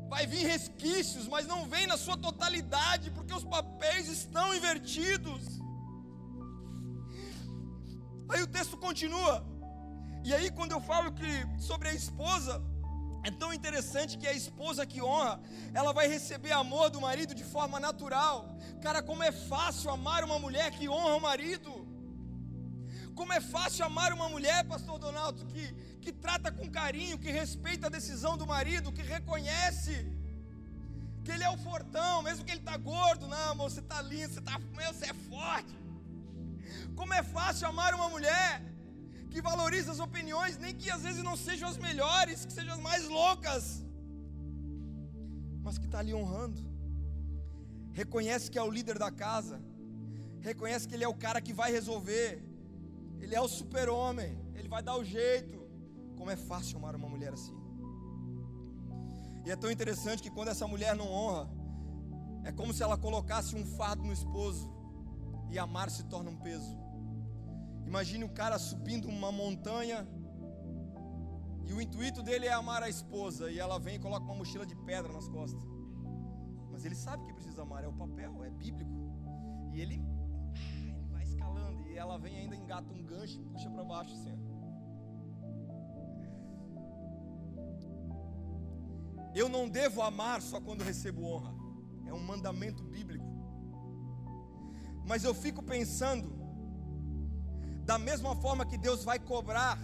[0.08, 5.42] Vai vir resquícios, mas não vem na sua totalidade, porque os papéis estão invertidos.
[8.30, 9.46] Aí o texto continua.
[10.24, 12.62] E aí, quando eu falo que sobre a esposa,
[13.28, 15.34] é tão interessante que a esposa que honra,
[15.78, 18.36] ela vai receber amor do marido de forma natural.
[18.84, 21.72] Cara, como é fácil amar uma mulher que honra o marido.
[23.18, 25.64] Como é fácil amar uma mulher, pastor Donaldo, que,
[26.02, 29.94] que trata com carinho, que respeita a decisão do marido, que reconhece
[31.24, 33.26] que ele é o fortão, mesmo que ele está gordo.
[33.26, 34.58] Não, amor, você está lindo, você está
[34.92, 35.74] você é forte.
[36.96, 38.62] Como é fácil amar uma mulher
[39.30, 42.80] que valoriza as opiniões, nem que às vezes não sejam as melhores, que sejam as
[42.80, 43.84] mais loucas,
[45.62, 46.60] mas que está ali honrando,
[47.92, 49.60] reconhece que é o líder da casa,
[50.40, 52.42] reconhece que ele é o cara que vai resolver,
[53.20, 55.58] ele é o super-homem, ele vai dar o jeito.
[56.16, 57.56] Como é fácil amar uma mulher assim.
[59.44, 61.48] E é tão interessante que quando essa mulher não honra,
[62.44, 64.70] é como se ela colocasse um fardo no esposo,
[65.50, 66.76] e amar se torna um peso.
[67.88, 70.06] Imagine o cara subindo uma montanha
[71.64, 74.66] e o intuito dele é amar a esposa e ela vem e coloca uma mochila
[74.66, 75.62] de pedra nas costas.
[76.70, 78.90] Mas ele sabe que precisa amar, é o papel, é bíblico.
[79.72, 80.02] E ele,
[80.86, 84.38] ele vai escalando e ela vem ainda engata um gancho e puxa para baixo assim.
[89.34, 91.54] Eu não devo amar só quando recebo honra.
[92.06, 93.24] É um mandamento bíblico.
[95.06, 96.37] Mas eu fico pensando
[97.88, 99.78] da mesma forma que Deus vai cobrar,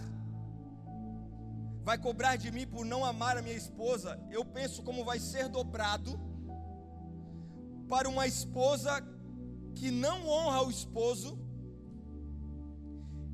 [1.83, 5.49] vai cobrar de mim por não amar a minha esposa, eu penso como vai ser
[5.49, 6.11] dobrado
[7.89, 8.91] para uma esposa
[9.73, 11.31] que não honra o esposo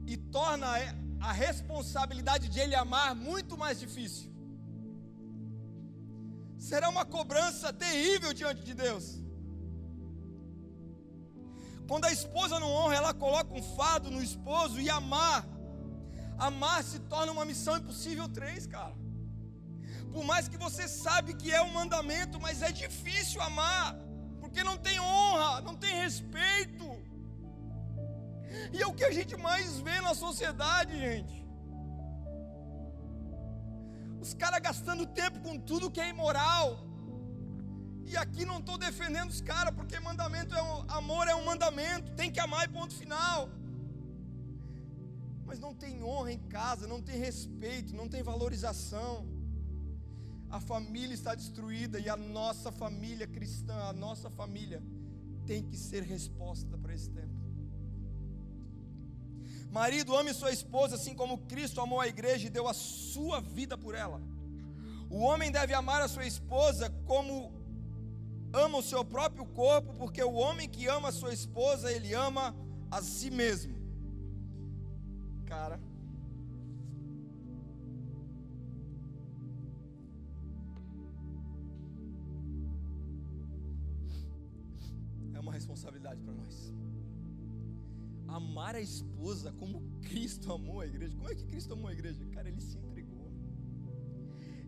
[0.08, 0.68] e torna
[1.20, 4.32] a responsabilidade de ele amar muito mais difícil.
[6.58, 9.21] Será uma cobrança terrível diante de Deus.
[11.91, 15.45] Quando a esposa não honra, ela coloca um fado no esposo e amar.
[16.38, 18.95] Amar se torna uma missão impossível três, cara.
[20.13, 23.97] Por mais que você sabe que é um mandamento, mas é difícil amar,
[24.39, 26.86] porque não tem honra, não tem respeito.
[28.71, 31.45] E é o que a gente mais vê na sociedade, gente.
[34.21, 36.90] Os caras gastando tempo com tudo que é imoral
[38.06, 42.12] e aqui não estou defendendo os caras, porque mandamento é um, amor é um mandamento,
[42.14, 43.50] tem que amar e ponto final.
[45.46, 49.28] Mas não tem honra em casa, não tem respeito, não tem valorização.
[50.50, 54.82] A família está destruída e a nossa família cristã, a nossa família,
[55.46, 57.42] tem que ser resposta para esse tempo.
[59.70, 63.78] Marido, ame sua esposa assim como Cristo amou a igreja e deu a sua vida
[63.78, 64.22] por ela.
[65.10, 67.61] O homem deve amar a sua esposa como
[68.54, 72.56] ama o seu próprio corpo, porque o homem que ama a sua esposa, ele ama
[72.90, 73.76] a si mesmo.
[75.46, 75.80] Cara.
[85.34, 86.74] É uma responsabilidade para nós.
[88.28, 91.16] amar a esposa como Cristo amou a igreja.
[91.16, 92.26] Como é que Cristo amou a igreja?
[92.28, 92.78] Cara, ele se.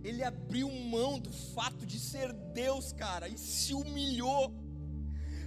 [0.03, 4.53] Ele abriu mão do fato de ser Deus, cara, e se humilhou.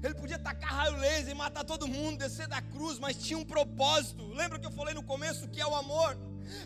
[0.02, 3.44] Ele podia tacar raio laser e matar todo mundo, descer da cruz, mas tinha um
[3.44, 4.26] propósito.
[4.28, 6.16] Lembra que eu falei no começo que é o amor?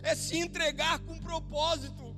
[0.03, 2.15] É se entregar com propósito.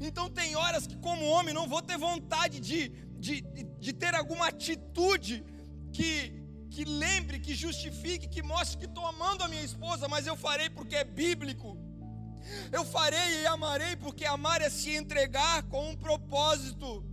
[0.00, 3.40] Então tem horas que, como homem, não vou ter vontade de, de,
[3.78, 5.44] de ter alguma atitude
[5.92, 10.36] que que lembre, que justifique, que mostre que estou amando a minha esposa, mas eu
[10.36, 11.76] farei porque é bíblico.
[12.72, 17.04] Eu farei e amarei porque amar é se entregar com um propósito.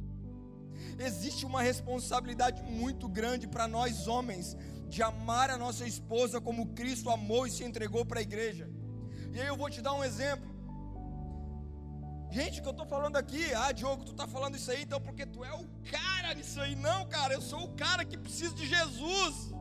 [1.00, 4.56] Existe uma responsabilidade muito grande para nós homens
[4.88, 8.70] de amar a nossa esposa como Cristo amou e se entregou para a igreja.
[9.34, 10.56] E aí eu vou te dar um exemplo.
[12.32, 15.26] Gente, que eu estou falando aqui, ah, Diogo, tu está falando isso aí, então porque
[15.26, 16.76] tu é o cara nisso aí.
[16.76, 19.52] Não, cara, eu sou o cara que precisa de Jesus.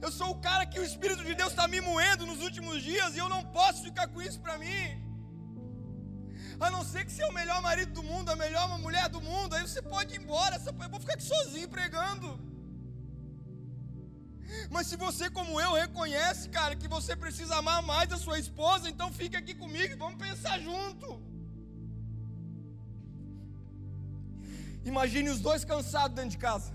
[0.00, 3.14] Eu sou o cara que o Espírito de Deus está me moendo nos últimos dias
[3.14, 5.07] e eu não posso ficar com isso para mim.
[6.60, 9.20] A não ser que você é o melhor marido do mundo, a melhor mulher do
[9.20, 12.28] mundo, aí você pode ir embora, eu vou ficar aqui sozinho pregando.
[14.70, 18.88] Mas se você, como eu, reconhece, cara, que você precisa amar mais a sua esposa,
[18.88, 21.22] então fique aqui comigo e vamos pensar junto.
[24.84, 26.72] Imagine os dois cansados dentro de casa.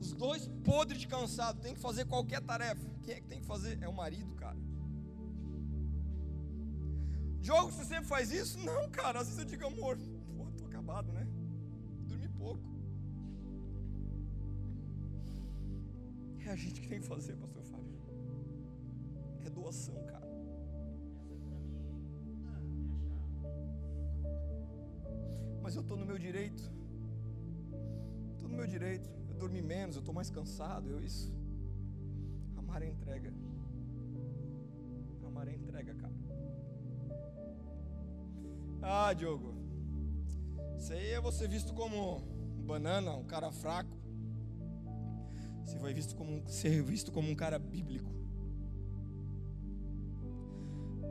[0.00, 2.86] Os dois podres de cansado, tem que fazer qualquer tarefa.
[3.02, 3.78] Quem é que tem que fazer?
[3.82, 4.56] É o marido, cara.
[7.40, 8.58] Jogo, você sempre faz isso?
[8.58, 9.20] Não, cara.
[9.20, 9.96] Às vezes eu digo, amor,
[10.36, 11.26] pô, tô acabado, né?
[12.06, 12.62] Dormi pouco.
[16.44, 17.98] É a gente que tem que fazer, pastor Fábio.
[19.44, 20.28] É doação, cara.
[25.62, 26.62] Mas eu estou no meu direito.
[28.32, 29.06] Estou no meu direito.
[29.28, 30.88] Eu dormi menos, eu estou mais cansado.
[30.88, 31.30] Eu isso.
[32.56, 33.30] Amar é entrega.
[38.82, 39.54] Ah, Diogo.
[40.78, 42.18] Isso aí é você visto como
[42.56, 43.96] um banana, um cara fraco.
[45.64, 48.10] Você vai visto como, ser visto como um cara bíblico.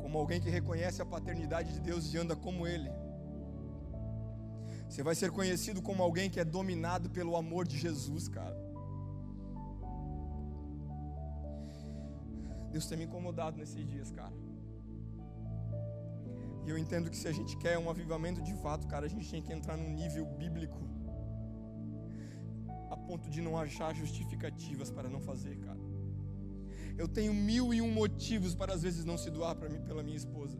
[0.01, 2.89] Como alguém que reconhece a paternidade de Deus e anda como Ele.
[4.89, 8.55] Você vai ser conhecido como alguém que é dominado pelo amor de Jesus, cara.
[12.71, 14.33] Deus tem me incomodado nesses dias, cara.
[16.67, 19.27] E eu entendo que se a gente quer um avivamento de fato, cara, a gente
[19.31, 20.79] tem que entrar num nível bíblico.
[22.91, 25.79] A ponto de não achar justificativas para não fazer, cara.
[26.97, 30.03] Eu tenho mil e um motivos para às vezes não se doar para mim pela
[30.03, 30.57] minha esposa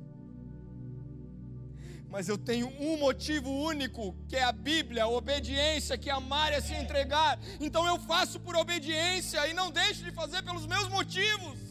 [2.10, 6.62] mas eu tenho um motivo único, que é a Bíblia, a obediência, que amar é
[6.62, 7.38] se entregar.
[7.60, 11.67] Então eu faço por obediência e não deixo de fazer pelos meus motivos.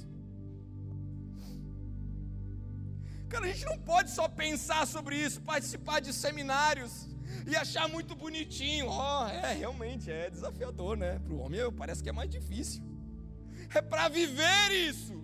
[3.28, 7.08] Cara, a gente não pode só pensar sobre isso, participar de seminários
[7.46, 8.86] e achar muito bonitinho.
[8.88, 11.18] Oh, é, realmente é desafiador, né?
[11.18, 12.82] Para o homem parece que é mais difícil.
[13.74, 15.14] É para viver isso.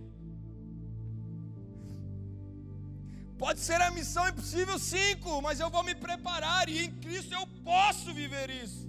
[3.39, 7.47] Pode ser a missão impossível 5, mas eu vou me preparar e em Cristo eu
[7.65, 8.89] posso viver isso.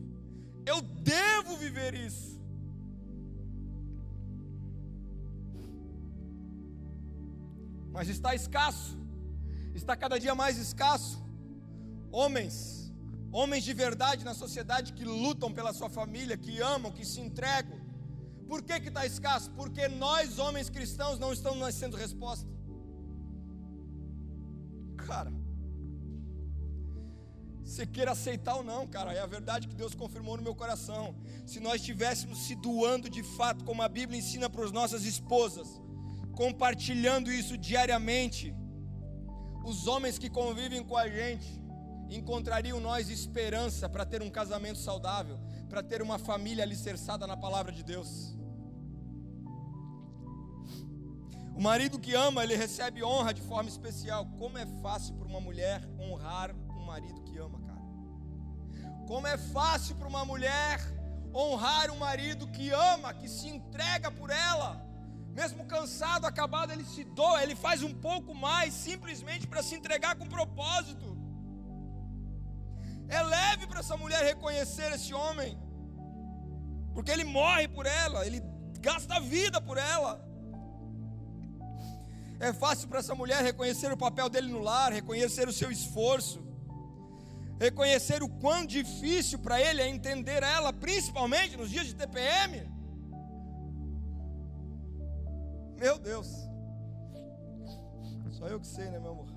[0.65, 2.39] Eu devo viver isso.
[7.91, 8.97] Mas está escasso,
[9.73, 11.23] está cada dia mais escasso.
[12.11, 12.91] Homens,
[13.31, 17.81] homens de verdade na sociedade que lutam pela sua família, que amam, que se entregam.
[18.47, 19.51] Por que está escasso?
[19.51, 22.53] Porque nós, homens cristãos, não estamos sendo resposta
[25.03, 25.31] cara.
[27.63, 31.15] Você queira aceitar ou não, cara, é a verdade que Deus confirmou no meu coração.
[31.45, 35.67] Se nós estivéssemos se doando de fato, como a Bíblia ensina para as nossas esposas,
[36.33, 38.53] compartilhando isso diariamente,
[39.63, 41.61] os homens que convivem com a gente
[42.09, 47.71] encontrariam nós esperança para ter um casamento saudável, para ter uma família alicerçada na palavra
[47.71, 48.35] de Deus.
[51.55, 54.25] O marido que ama, ele recebe honra de forma especial.
[54.37, 57.81] Como é fácil para uma mulher honrar um marido que ama, cara.
[59.07, 60.79] Como é fácil para uma mulher
[61.33, 64.92] honrar um marido que ama, que se entrega por ela.
[65.33, 70.15] Mesmo cansado, acabado, ele se doa, ele faz um pouco mais, simplesmente para se entregar
[70.15, 71.17] com propósito.
[73.07, 75.57] É leve para essa mulher reconhecer esse homem,
[76.93, 78.41] porque ele morre por ela, ele
[78.79, 80.13] gasta a vida por ela.
[82.39, 86.45] É fácil para essa mulher reconhecer o papel dele no lar, reconhecer o seu esforço,
[87.59, 92.71] reconhecer o quão difícil para ele é entender ela, principalmente nos dias de TPM.
[95.83, 96.29] Meu Deus.
[98.31, 99.27] Só eu que sei, né, meu amor?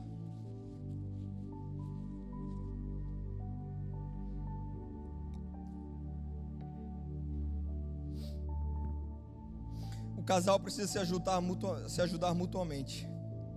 [10.16, 11.42] O casal precisa se ajudar,
[11.88, 13.08] se ajudar mutuamente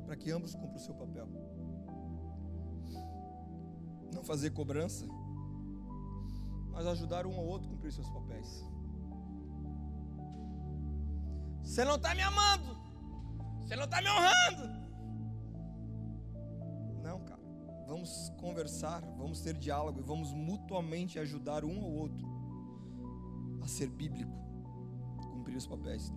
[0.08, 1.28] para que ambos cumpram o seu papel.
[4.12, 5.06] Não fazer cobrança,
[6.72, 8.66] mas ajudar um ao outro a cumprir seus papéis.
[11.64, 12.79] Você não está me amando.
[13.70, 14.68] Você não está me honrando.
[17.04, 17.40] Não, cara.
[17.86, 22.28] Vamos conversar, vamos ter diálogo e vamos mutuamente ajudar um ao outro
[23.62, 24.34] a ser bíblico,
[25.22, 26.12] cumprir os papéis.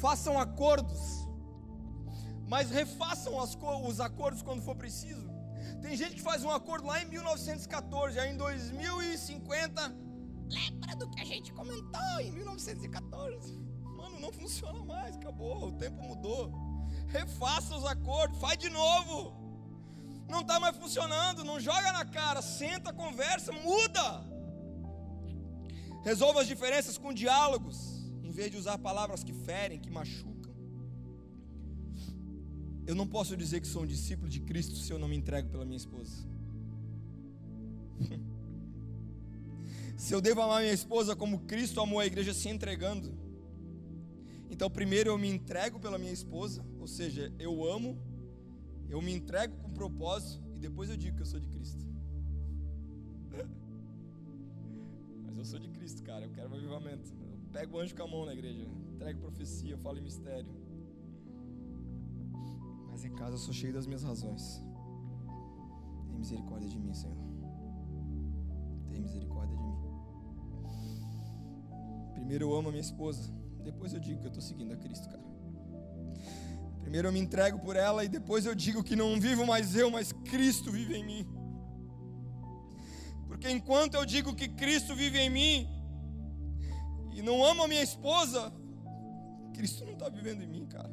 [0.00, 1.28] Façam acordos,
[2.48, 3.38] mas refaçam
[3.86, 5.30] os acordos quando for preciso.
[5.80, 10.02] Tem gente que faz um acordo lá em 1914, aí em 2050
[10.48, 13.71] Lembra do que a gente comentou em 1914?
[14.02, 16.50] Mano, não funciona mais, acabou, o tempo mudou.
[17.06, 19.32] Refaça os acordos, faz de novo.
[20.28, 24.06] Não está mais funcionando, não joga na cara, senta, conversa, muda.
[26.02, 27.76] Resolva as diferenças com diálogos,
[28.24, 30.52] em vez de usar palavras que ferem, que machucam.
[32.84, 35.48] Eu não posso dizer que sou um discípulo de Cristo se eu não me entrego
[35.48, 36.26] pela minha esposa.
[39.96, 43.16] Se eu devo amar minha esposa como Cristo amou a igreja se entregando,
[44.52, 47.98] então primeiro eu me entrego pela minha esposa, ou seja, eu amo,
[48.86, 51.86] eu me entrego com propósito e depois eu digo que eu sou de Cristo.
[55.24, 57.10] Mas eu sou de Cristo, cara, eu quero um avivamento.
[57.18, 60.54] Eu pego o anjo com a mão na igreja, entrego profecia, falo em mistério.
[62.90, 64.62] Mas em casa eu sou cheio das minhas razões.
[66.08, 67.16] Tem misericórdia de mim, Senhor.
[68.90, 69.78] Tem misericórdia de mim.
[72.12, 73.32] Primeiro eu amo a minha esposa,
[73.62, 75.22] depois eu digo que eu estou seguindo a Cristo, cara.
[76.80, 79.90] Primeiro eu me entrego por ela e depois eu digo que não vivo mais eu,
[79.90, 81.26] mas Cristo vive em mim.
[83.26, 85.68] Porque enquanto eu digo que Cristo vive em mim
[87.12, 88.52] e não amo a minha esposa,
[89.54, 90.90] Cristo não está vivendo em mim, cara.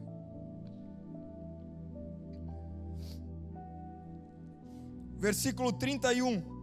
[5.18, 6.59] Versículo 31.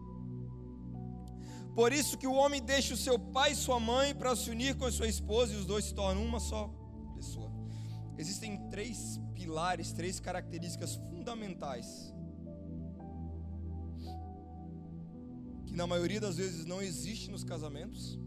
[1.76, 4.74] Por isso que o homem deixa o seu pai e sua mãe para se unir
[4.76, 6.70] com a sua esposa e os dois se tornam uma só
[7.14, 7.52] pessoa.
[8.16, 12.14] Existem três pilares, três características fundamentais
[15.66, 18.18] que na maioria das vezes não existe nos casamentos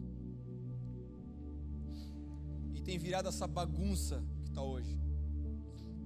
[2.72, 4.96] e tem virado essa bagunça que está hoje.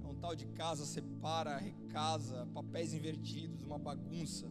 [0.03, 4.49] É um tal de casa separa, recasa, papéis invertidos, uma bagunça.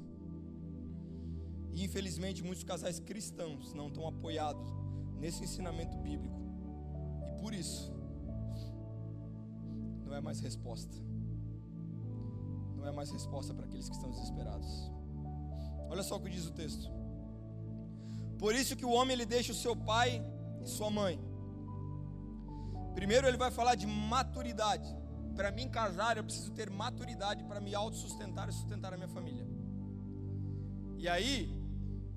[1.75, 4.67] E infelizmente muitos casais cristãos não estão apoiados
[5.19, 6.41] nesse ensinamento bíblico.
[7.31, 7.93] E por isso
[10.05, 10.95] não é mais resposta.
[12.77, 14.69] Não é mais resposta para aqueles que estão desesperados.
[15.89, 16.89] Olha só o que diz o texto.
[18.39, 20.25] Por isso que o homem ele deixa o seu pai
[20.63, 21.19] e sua mãe.
[22.95, 24.89] Primeiro ele vai falar de maturidade.
[25.35, 29.45] Para mim casar, eu preciso ter maturidade para me autossustentar e sustentar a minha família.
[30.97, 31.64] E aí,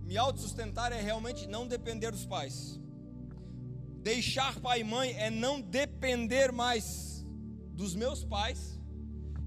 [0.07, 2.79] me autossustentar é realmente não depender dos pais.
[4.01, 7.25] Deixar pai e mãe é não depender mais
[7.73, 8.79] dos meus pais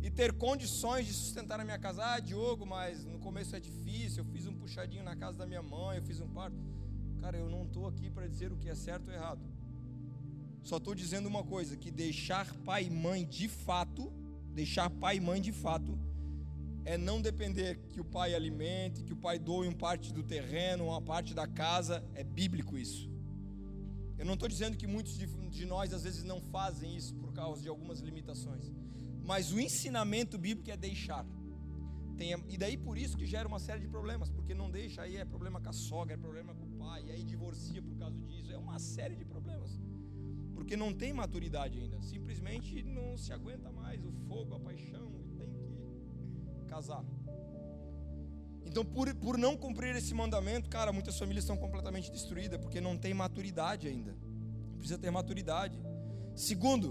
[0.03, 2.05] e ter condições de sustentar a minha casa.
[2.05, 4.23] Ah, Diogo, mas no começo é difícil.
[4.23, 6.59] Eu fiz um puxadinho na casa da minha mãe, eu fiz um parto.
[7.23, 9.41] Cara, eu não estou aqui para dizer o que é certo ou errado.
[10.63, 14.13] Só estou dizendo uma coisa: que deixar pai e mãe de fato,
[14.53, 15.99] deixar pai e mãe de fato,
[16.85, 20.87] é não depender que o pai alimente, que o pai doe uma parte do terreno,
[20.87, 23.11] uma parte da casa, é bíblico isso.
[24.19, 27.63] Eu não estou dizendo que muitos de, nós às vezes não fazem isso por causa
[27.63, 28.71] de algumas limitações,
[29.25, 31.25] mas o ensinamento bíblico é deixar.
[32.17, 35.17] Tem, e daí por isso que gera uma série de problemas, porque não deixa, aí
[35.17, 38.53] é problema com a sogra, é problema com o pai, aí divorcia por causa disso,
[38.53, 39.81] é uma série de problemas.
[40.55, 45.10] Porque não tem maturidade ainda, simplesmente não se aguenta mais o fogo, a paixão,
[46.71, 47.05] casar.
[48.65, 52.97] Então, por, por não cumprir esse mandamento, cara, muitas famílias estão completamente destruídas porque não
[52.97, 54.17] tem maturidade ainda.
[54.79, 55.77] Precisa ter maturidade.
[56.37, 56.89] Segundo,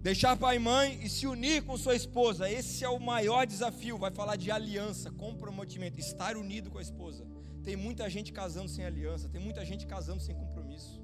[0.00, 2.48] deixar pai e mãe e se unir com sua esposa.
[2.48, 3.98] Esse é o maior desafio.
[3.98, 7.26] Vai falar de aliança, comprometimento, estar unido com a esposa.
[7.64, 11.02] Tem muita gente casando sem aliança, tem muita gente casando sem compromisso.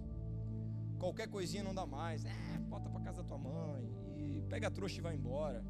[1.01, 2.25] Qualquer coisinha não dá mais.
[2.25, 3.85] É, bota para casa da tua mãe
[4.17, 5.65] e pega a trouxa e vai embora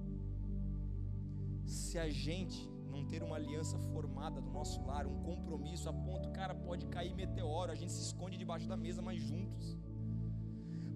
[1.67, 6.31] se a gente não ter uma aliança formada do nosso lar, um compromisso a ponto,
[6.31, 9.77] cara, pode cair meteoro, a gente se esconde debaixo da mesa, mas juntos.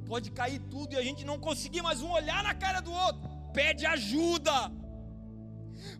[0.07, 3.31] pode cair tudo e a gente não conseguir mais um olhar na cara do outro.
[3.53, 4.73] Pede ajuda.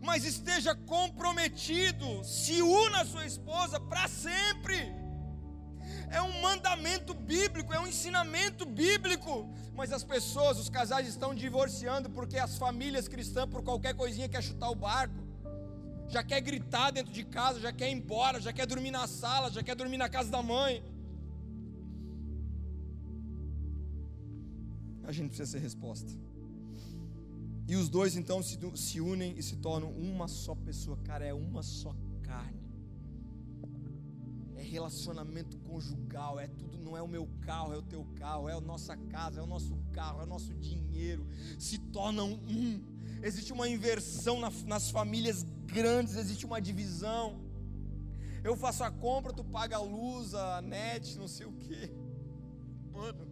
[0.01, 5.00] Mas esteja comprometido, se una a sua esposa para sempre.
[6.11, 9.49] É um mandamento bíblico, é um ensinamento bíblico.
[9.73, 14.43] Mas as pessoas, os casais estão divorciando porque as famílias cristãs, por qualquer coisinha, quer
[14.43, 15.15] chutar o barco.
[16.09, 19.49] Já quer gritar dentro de casa, já quer ir embora, já quer dormir na sala,
[19.49, 20.83] já quer dormir na casa da mãe.
[25.05, 26.11] A gente precisa ser resposta.
[27.69, 30.97] E os dois então se, se unem e se tornam uma só pessoa.
[31.05, 32.60] Cara, é uma só carne
[34.71, 38.61] relacionamento conjugal, é tudo, não é o meu carro, é o teu carro, é a
[38.61, 41.27] nossa casa, é o nosso carro, é o nosso dinheiro,
[41.59, 42.81] se tornam um.
[43.21, 47.41] Existe uma inversão na, nas famílias grandes, existe uma divisão.
[48.43, 51.91] Eu faço a compra, tu paga a luz, a net, não sei o quê.
[52.91, 53.27] Mano.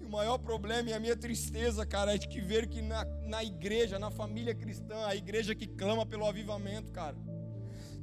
[0.00, 3.04] E o maior problema e a minha tristeza, cara, é de que ver que na,
[3.22, 7.16] na igreja, na família cristã, a igreja que clama pelo avivamento, cara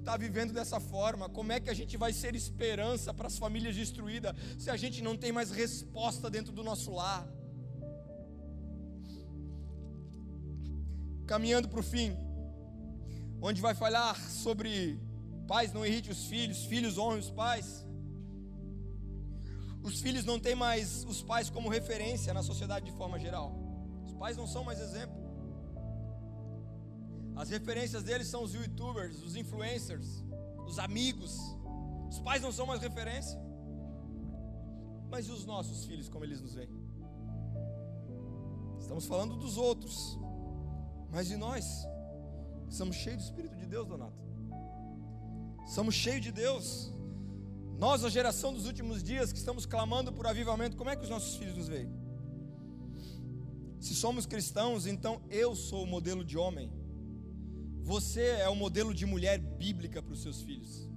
[0.03, 1.29] está vivendo dessa forma?
[1.29, 5.01] Como é que a gente vai ser esperança para as famílias destruídas se a gente
[5.01, 7.25] não tem mais resposta dentro do nosso lar?
[11.25, 12.09] Caminhando para o fim,
[13.41, 14.99] onde vai falar sobre
[15.47, 17.85] pais não irrite os filhos, filhos honrem os pais.
[19.81, 23.55] Os filhos não têm mais os pais como referência na sociedade de forma geral.
[24.05, 25.22] Os pais não são mais exemplo.
[27.35, 30.23] As referências deles são os youtubers, os influencers,
[30.67, 31.35] os amigos.
[32.09, 33.39] Os pais não são mais referência.
[35.09, 36.69] Mas e os nossos filhos, como eles nos veem?
[38.79, 40.17] Estamos falando dos outros.
[41.11, 41.65] Mas e nós?
[42.69, 44.21] Somos cheios do Espírito de Deus, Donato.
[45.67, 46.93] Somos cheios de Deus.
[47.77, 51.09] Nós, a geração dos últimos dias, que estamos clamando por avivamento, como é que os
[51.09, 51.91] nossos filhos nos veem?
[53.79, 56.71] Se somos cristãos, então eu sou o modelo de homem
[57.83, 60.89] você é o modelo de mulher bíblica para os seus filhos.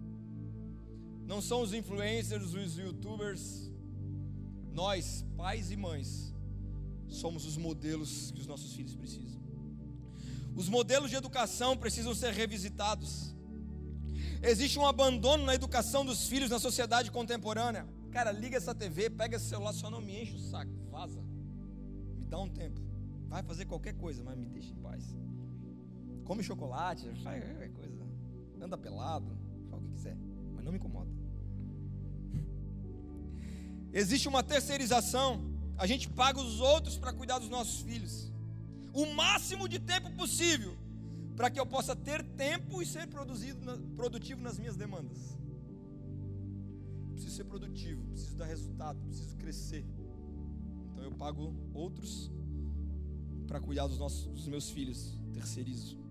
[1.27, 3.73] Não são os influencers, os youtubers.
[4.73, 6.33] Nós, pais e mães,
[7.09, 9.41] somos os modelos que os nossos filhos precisam.
[10.55, 13.35] Os modelos de educação precisam ser revisitados.
[14.41, 17.85] Existe um abandono na educação dos filhos na sociedade contemporânea.
[18.13, 21.21] Cara, liga essa TV, pega esse celular, só não me enche o saco, vaza.
[22.17, 22.81] Me dá um tempo.
[23.27, 25.17] Vai fazer qualquer coisa, mas me deixa em paz
[26.27, 28.05] come chocolate, faz qualquer coisa,
[28.61, 29.31] anda pelado,
[29.71, 30.17] faz o que quiser,
[30.55, 31.11] mas não me incomoda.
[33.93, 35.41] Existe uma terceirização,
[35.79, 38.33] a gente paga os outros para cuidar dos nossos filhos,
[38.93, 40.77] o máximo de tempo possível,
[41.37, 45.37] para que eu possa ter tempo e ser produzido, produtivo nas minhas demandas.
[47.13, 49.85] Preciso ser produtivo, preciso dar resultado, preciso crescer.
[50.93, 52.31] Então eu pago outros
[53.47, 56.06] para cuidar dos, nossos, dos meus filhos, terceirizo.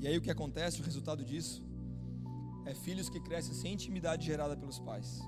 [0.00, 1.62] E aí o que acontece, o resultado disso,
[2.64, 5.20] é filhos que crescem sem intimidade gerada pelos pais.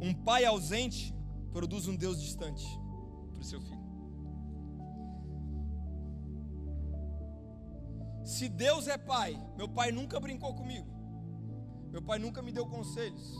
[0.00, 1.14] Um pai ausente
[1.50, 2.66] produz um Deus distante
[3.32, 3.86] para o seu filho.
[8.22, 10.86] Se Deus é pai, meu pai nunca brincou comigo,
[11.90, 13.32] meu pai nunca me deu conselhos,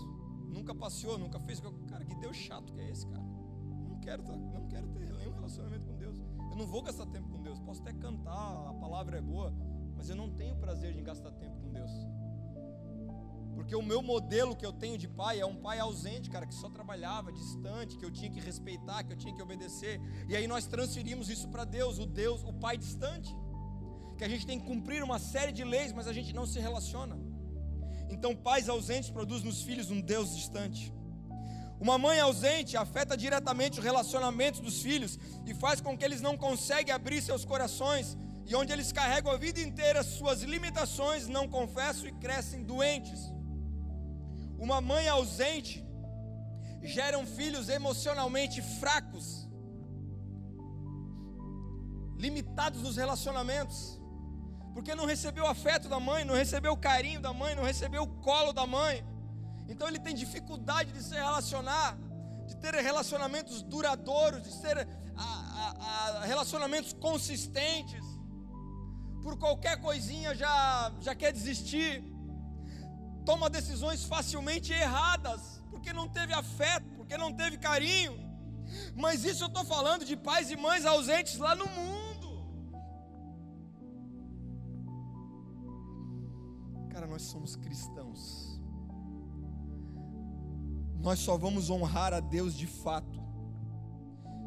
[0.48, 1.60] nunca passeou, nunca fez.
[1.88, 3.26] Cara, que Deus chato que é esse, cara?
[3.88, 5.95] Não quero, não quero ter nenhum relacionamento com.
[6.56, 7.60] Eu não vou gastar tempo com Deus.
[7.60, 9.52] Posso até cantar, a palavra é boa,
[9.94, 11.90] mas eu não tenho prazer em gastar tempo com Deus.
[13.54, 16.54] Porque o meu modelo que eu tenho de pai é um pai ausente, cara, que
[16.54, 20.00] só trabalhava, distante, que eu tinha que respeitar, que eu tinha que obedecer.
[20.30, 23.36] E aí nós transferimos isso para Deus, o Deus, o pai distante.
[24.16, 26.58] Que a gente tem que cumprir uma série de leis, mas a gente não se
[26.58, 27.18] relaciona.
[28.08, 30.90] Então, pais ausentes produzem nos filhos um Deus distante.
[31.78, 36.36] Uma mãe ausente afeta diretamente os relacionamentos dos filhos e faz com que eles não
[36.36, 38.16] conseguem abrir seus corações
[38.46, 43.20] e onde eles carregam a vida inteira suas limitações, não confessam e crescem doentes.
[44.58, 45.84] Uma mãe ausente
[46.82, 49.48] geram filhos emocionalmente fracos,
[52.16, 54.00] limitados nos relacionamentos,
[54.72, 58.04] porque não recebeu o afeto da mãe, não recebeu o carinho da mãe, não recebeu
[58.04, 59.04] o colo da mãe.
[59.68, 61.98] Então ele tem dificuldade de se relacionar,
[62.46, 64.86] de ter relacionamentos duradouros, de ter
[65.16, 68.04] a, a, a relacionamentos consistentes.
[69.22, 72.04] Por qualquer coisinha já, já quer desistir.
[73.24, 78.24] Toma decisões facilmente erradas, porque não teve afeto, porque não teve carinho.
[78.94, 81.96] Mas isso eu estou falando de pais e mães ausentes lá no mundo.
[86.92, 88.45] Cara, nós somos cristãos
[91.06, 93.20] Nós só vamos honrar a Deus de fato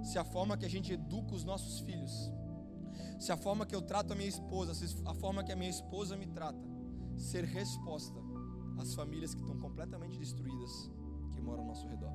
[0.03, 2.29] se a forma que a gente educa os nossos filhos,
[3.17, 5.69] se a forma que eu trato a minha esposa, se a forma que a minha
[5.69, 6.59] esposa me trata,
[7.15, 8.19] ser resposta
[8.77, 10.91] às famílias que estão completamente destruídas
[11.31, 12.11] que moram ao nosso redor.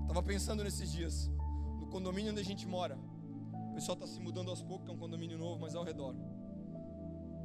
[0.00, 1.30] Estava pensando nesses dias,
[1.78, 2.98] no condomínio onde a gente mora.
[3.70, 6.16] O pessoal está se mudando aos poucos, é um condomínio novo, mas ao redor.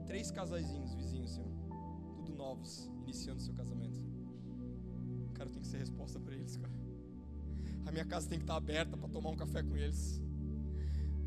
[0.05, 1.51] Três casaizinhos vizinhos, Senhor.
[2.15, 3.84] Tudo novos, iniciando seu casamento.
[5.45, 6.73] Cara, tem que ser resposta para eles, cara.
[7.85, 10.19] A minha casa tem que estar aberta para tomar um café com eles.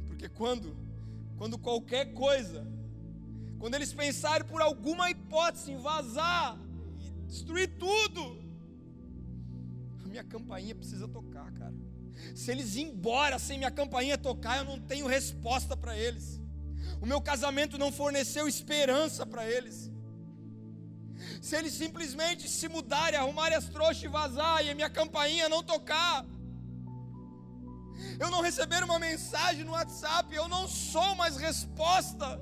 [0.06, 0.76] Porque quando,
[1.36, 2.66] quando qualquer coisa,
[3.58, 6.58] quando eles pensarem por alguma hipótese em vazar
[6.98, 8.42] e destruir tudo,
[10.04, 11.74] a minha campainha precisa tocar, cara.
[12.34, 16.40] Se eles ir embora sem minha campainha tocar, eu não tenho resposta para eles.
[17.00, 19.92] O meu casamento não forneceu esperança para eles.
[21.40, 25.62] Se eles simplesmente se mudarem, arrumarem as trouxas e vazar, e a minha campainha não
[25.62, 26.24] tocar,
[28.20, 32.40] eu não receber uma mensagem no WhatsApp, eu não sou mais resposta.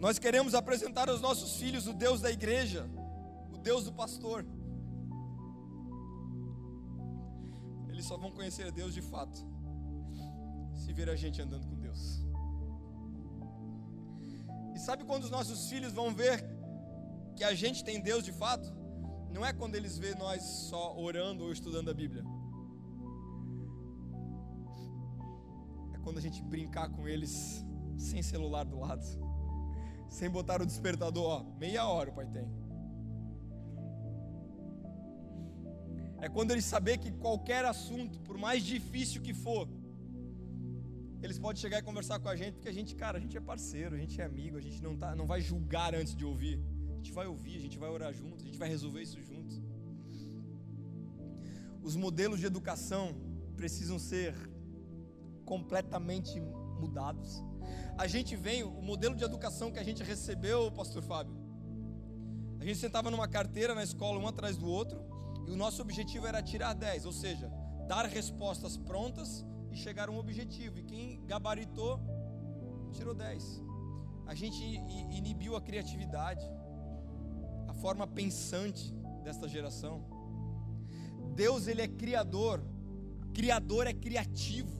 [0.00, 2.88] Nós queremos apresentar aos nossos filhos o Deus da igreja,
[3.52, 4.46] o Deus do pastor.
[7.88, 9.38] Eles só vão conhecer Deus de fato,
[10.76, 11.77] se ver a gente andando com
[14.78, 16.36] E sabe quando os nossos filhos vão ver
[17.36, 18.78] que a gente tem Deus de fato?
[19.38, 22.24] não é quando eles vê nós só orando ou estudando a Bíblia.
[25.94, 27.64] É quando a gente brincar com eles
[27.96, 29.04] sem celular do lado,
[30.08, 32.48] sem botar o despertador, ó, meia hora o pai tem.
[36.20, 39.68] É quando eles saber que qualquer assunto, por mais difícil que for,
[41.22, 43.40] eles podem chegar e conversar com a gente, porque a gente, cara, a gente é
[43.40, 46.60] parceiro, a gente é amigo, a gente não, tá, não vai julgar antes de ouvir
[47.08, 49.62] gente vai ouvir, a gente vai orar junto, a gente vai resolver isso juntos.
[51.82, 53.14] Os modelos de educação
[53.56, 54.34] precisam ser
[55.44, 56.38] completamente
[56.78, 57.42] mudados.
[57.96, 61.36] A gente vem, o modelo de educação que a gente recebeu, pastor Fábio,
[62.60, 65.00] a gente sentava numa carteira na escola, um atrás do outro,
[65.46, 67.50] e o nosso objetivo era tirar 10, ou seja,
[67.86, 69.46] dar respostas prontas
[69.78, 70.78] e chegar a um objetivo.
[70.78, 72.00] E quem gabaritou,
[72.92, 73.62] tirou 10.
[74.26, 74.62] A gente
[75.20, 76.44] inibiu a criatividade
[77.78, 80.04] forma pensante desta geração.
[81.34, 82.62] Deus ele é criador,
[83.32, 84.76] criador é criativo.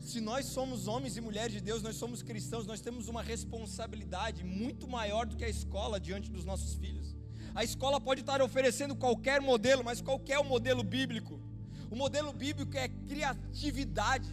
[0.00, 4.42] Se nós somos homens e mulheres de Deus, nós somos cristãos, nós temos uma responsabilidade
[4.42, 7.14] muito maior do que a escola diante dos nossos filhos.
[7.54, 11.49] A escola pode estar oferecendo qualquer modelo, mas qual é o modelo bíblico?
[11.90, 14.28] O modelo bíblico é criatividade,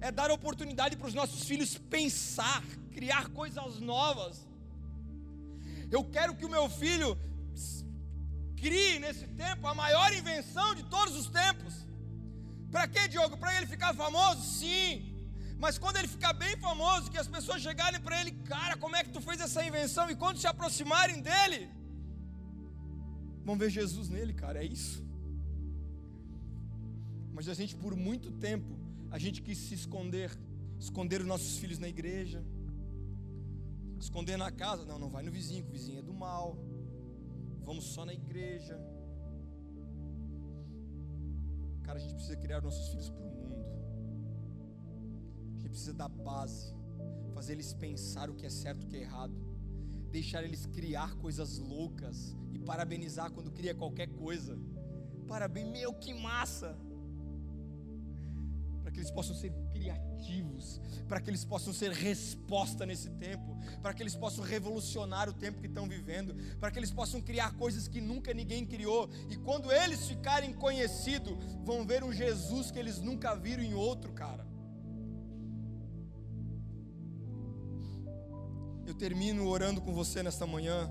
[0.00, 2.62] é dar oportunidade para os nossos filhos pensar,
[2.92, 4.46] criar coisas novas.
[5.90, 7.18] Eu quero que o meu filho
[8.56, 11.74] crie nesse tempo a maior invenção de todos os tempos.
[12.70, 13.36] Para quê, Diogo?
[13.36, 14.42] Para ele ficar famoso?
[14.58, 14.90] Sim.
[15.58, 19.02] Mas quando ele ficar bem famoso, que as pessoas chegarem para ele, cara, como é
[19.02, 20.08] que tu fez essa invenção?
[20.08, 21.68] E quando se aproximarem dele,
[23.44, 25.07] vão ver Jesus nele, cara, é isso.
[27.38, 28.76] Mas a gente, por muito tempo,
[29.16, 30.30] a gente quis se esconder,
[30.78, 32.40] esconder os nossos filhos na igreja
[34.00, 34.84] Esconder na casa?
[34.84, 36.56] Não, não vai no vizinho, que o vizinho é do mal.
[37.64, 38.80] Vamos só na igreja.
[41.82, 43.64] Cara, a gente precisa criar nossos filhos para o mundo.
[45.46, 46.72] A gente precisa dar base,
[47.34, 49.34] fazer eles pensar o que é certo o que é errado,
[50.10, 54.56] deixar eles criar coisas loucas e parabenizar quando cria qualquer coisa.
[55.26, 56.87] Parabéns, meu, que massa!
[58.98, 64.02] Que eles possam ser criativos, para que eles possam ser resposta nesse tempo, para que
[64.02, 68.00] eles possam revolucionar o tempo que estão vivendo, para que eles possam criar coisas que
[68.00, 71.32] nunca ninguém criou, e quando eles ficarem conhecidos,
[71.64, 74.44] vão ver um Jesus que eles nunca viram em outro, cara.
[78.84, 80.90] Eu termino orando com você nesta manhã,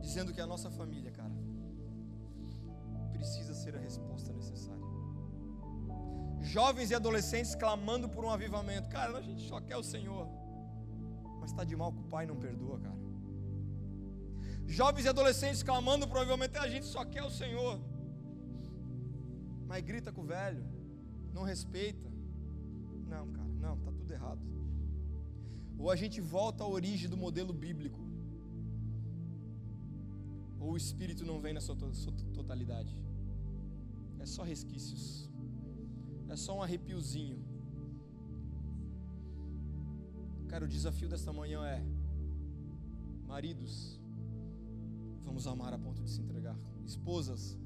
[0.00, 1.32] dizendo que a nossa família, cara,
[3.12, 4.09] precisa ser a resposta
[6.56, 8.88] jovens e adolescentes clamando por um avivamento.
[8.88, 10.26] Cara, a gente só quer o Senhor,
[11.40, 12.98] mas está de mal que o Pai não perdoa, cara.
[14.66, 17.80] Jovens e adolescentes clamando por um avivamento, a gente só quer o Senhor,
[19.66, 20.64] mas grita com o velho,
[21.32, 22.08] não respeita.
[23.12, 24.42] Não, cara, não, está tudo errado.
[25.78, 28.00] Ou a gente volta à origem do modelo bíblico,
[30.60, 31.76] ou o Espírito não vem na sua
[32.34, 32.94] totalidade,
[34.18, 35.29] é só resquícios
[36.32, 37.38] é só um arrepiozinho.
[40.48, 41.82] Cara, o desafio desta manhã é:
[43.26, 44.00] maridos,
[45.20, 46.58] vamos amar a ponto de se entregar.
[46.84, 47.56] Esposas,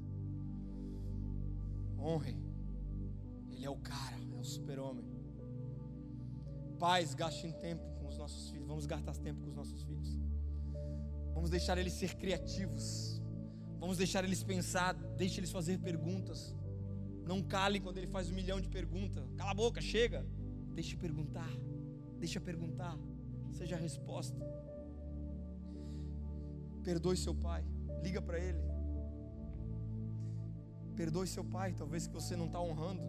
[1.99, 2.39] honrem.
[3.51, 5.05] Ele é o cara, é o super-homem.
[6.77, 8.67] Pais, gastem tempo com os nossos filhos.
[8.67, 10.19] Vamos gastar tempo com os nossos filhos.
[11.33, 13.21] Vamos deixar eles ser criativos.
[13.79, 16.53] Vamos deixar eles pensar, deixe eles fazer perguntas.
[17.25, 19.23] Não cale quando ele faz um milhão de perguntas.
[19.35, 20.25] Cala a boca, chega.
[20.73, 21.49] Deixe perguntar.
[22.19, 22.97] Deixa perguntar.
[23.51, 24.39] Seja a resposta.
[26.83, 27.63] Perdoe seu pai.
[28.03, 28.59] Liga para ele.
[30.95, 33.03] Perdoe seu pai, talvez que você não está honrando.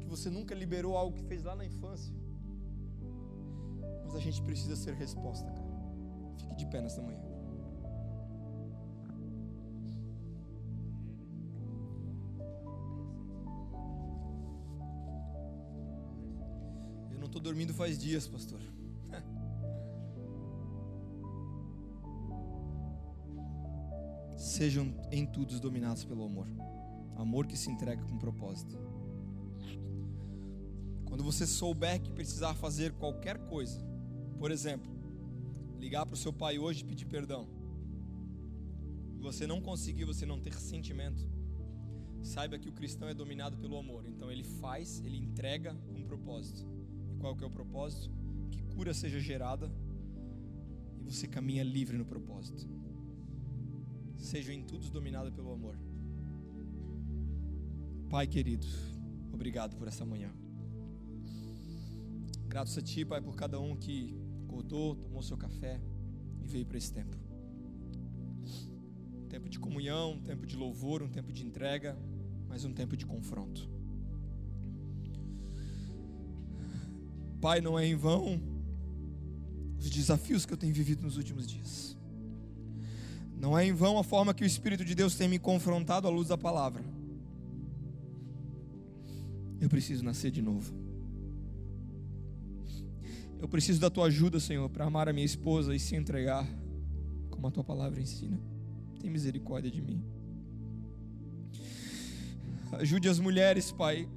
[0.00, 2.12] Que você nunca liberou algo que fez lá na infância.
[4.04, 5.74] Mas a gente precisa ser resposta, cara.
[6.38, 7.33] Fique de pé nesta manhã.
[17.44, 18.58] Dormindo faz dias, pastor.
[24.34, 26.48] Sejam em todos dominados pelo amor.
[27.16, 28.76] Amor que se entrega com propósito.
[31.04, 33.78] Quando você souber que precisar fazer qualquer coisa,
[34.38, 34.90] por exemplo,
[35.78, 37.46] ligar para o seu pai hoje e pedir perdão,
[39.14, 41.28] e você não conseguir, você não ter sentimento,
[42.22, 44.06] saiba que o cristão é dominado pelo amor.
[44.06, 46.66] Então ele faz, ele entrega com propósito.
[47.24, 48.10] Qual que é o propósito?
[48.50, 49.72] Que cura seja gerada
[51.00, 52.68] e você caminha livre no propósito
[54.18, 55.74] sejam em tudo dominados pelo amor.
[58.10, 58.66] Pai querido,
[59.32, 60.30] obrigado por essa manhã.
[62.46, 64.14] Gratos a Ti, Pai, por cada um que
[64.44, 65.80] acordou, tomou seu café
[66.42, 67.16] e veio para esse tempo.
[69.14, 71.98] Um tempo de comunhão, um tempo de louvor, um tempo de entrega,
[72.46, 73.73] mas um tempo de confronto.
[77.44, 78.40] Pai, não é em vão
[79.78, 81.94] os desafios que eu tenho vivido nos últimos dias.
[83.36, 86.10] Não é em vão a forma que o Espírito de Deus tem me confrontado à
[86.10, 86.82] luz da palavra.
[89.60, 90.72] Eu preciso nascer de novo.
[93.38, 96.48] Eu preciso da tua ajuda, Senhor, para amar a minha esposa e se entregar,
[97.28, 98.40] como a tua palavra ensina.
[98.98, 100.02] Tem misericórdia de mim.
[102.72, 104.08] Ajude as mulheres, Pai,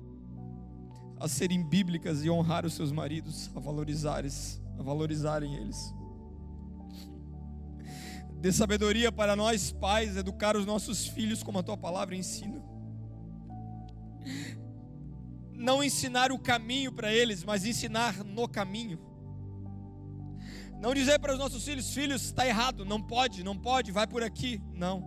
[1.20, 4.32] a serem bíblicas e honrar os seus maridos, a valorizarem,
[4.78, 5.94] a valorizarem eles.
[8.40, 12.64] Dê sabedoria para nós, pais, educar os nossos filhos como a tua palavra ensina.
[15.52, 19.00] Não ensinar o caminho para eles, mas ensinar no caminho.
[20.80, 24.22] Não dizer para os nossos filhos, filhos, está errado, não pode, não pode, vai por
[24.22, 24.62] aqui.
[24.72, 25.04] Não.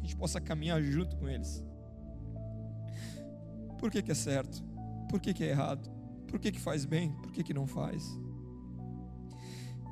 [0.00, 1.62] A gente possa caminhar junto com eles.
[3.78, 4.69] Por que, que é certo?
[5.10, 5.90] Por que, que é errado?
[6.26, 7.12] Por que, que faz bem?
[7.20, 8.02] Por que, que não faz?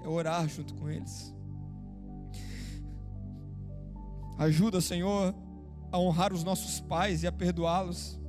[0.02, 1.34] É orar junto com eles
[4.38, 5.34] Ajuda, Senhor,
[5.90, 8.20] a honrar os nossos pais e a perdoá-los.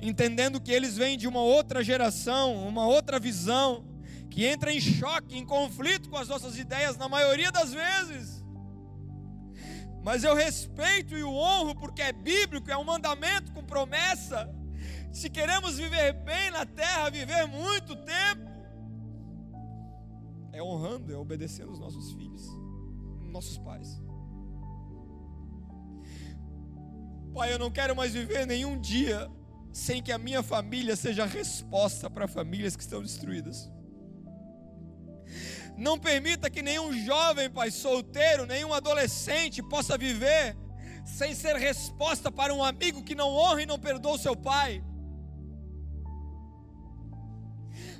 [0.00, 3.84] Entendendo que eles vêm de uma outra geração, uma outra visão,
[4.30, 8.44] que entra em choque, em conflito com as nossas ideias na maioria das vezes.
[10.04, 14.48] Mas eu respeito e o honro porque é bíblico, é um mandamento com promessa.
[15.18, 18.48] Se queremos viver bem na terra, viver muito tempo,
[20.52, 22.46] é honrando, é obedecendo os nossos filhos,
[23.24, 24.00] nossos pais.
[27.34, 29.28] Pai, eu não quero mais viver nenhum dia
[29.72, 33.68] sem que a minha família seja resposta para famílias que estão destruídas.
[35.76, 40.56] Não permita que nenhum jovem, pai, solteiro, nenhum adolescente possa viver
[41.04, 44.80] sem ser resposta para um amigo que não honra e não perdoa o seu pai.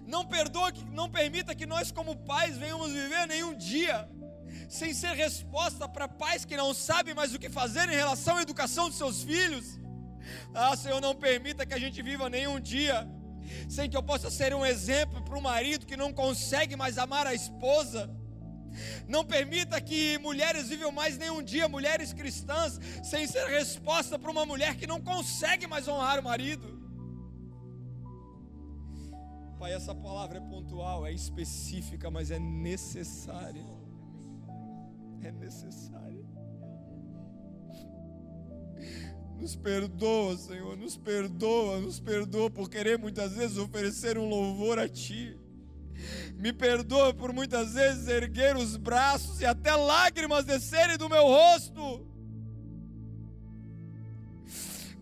[0.09, 4.09] Não perdoa, não permita que nós como pais venhamos viver nenhum dia
[4.67, 8.43] sem ser resposta para pais que não sabem mais o que fazer em relação à
[8.43, 9.79] educação dos seus filhos.
[10.55, 13.07] Ah, Senhor, não permita que a gente viva nenhum dia
[13.69, 17.27] sem que eu possa ser um exemplo para o marido que não consegue mais amar
[17.27, 18.11] a esposa.
[19.07, 24.47] Não permita que mulheres vivam mais nenhum dia, mulheres cristãs, sem ser resposta para uma
[24.47, 26.78] mulher que não consegue mais honrar o marido.
[29.59, 33.79] Pai, essa palavra é pontual, é específica, mas é necessária
[35.23, 36.25] é necessária.
[39.37, 44.89] Nos perdoa, Senhor, nos perdoa, nos perdoa por querer muitas vezes oferecer um louvor a
[44.89, 45.39] Ti.
[46.35, 52.07] Me perdoa por muitas vezes erguer os braços e até lágrimas descerem do meu rosto.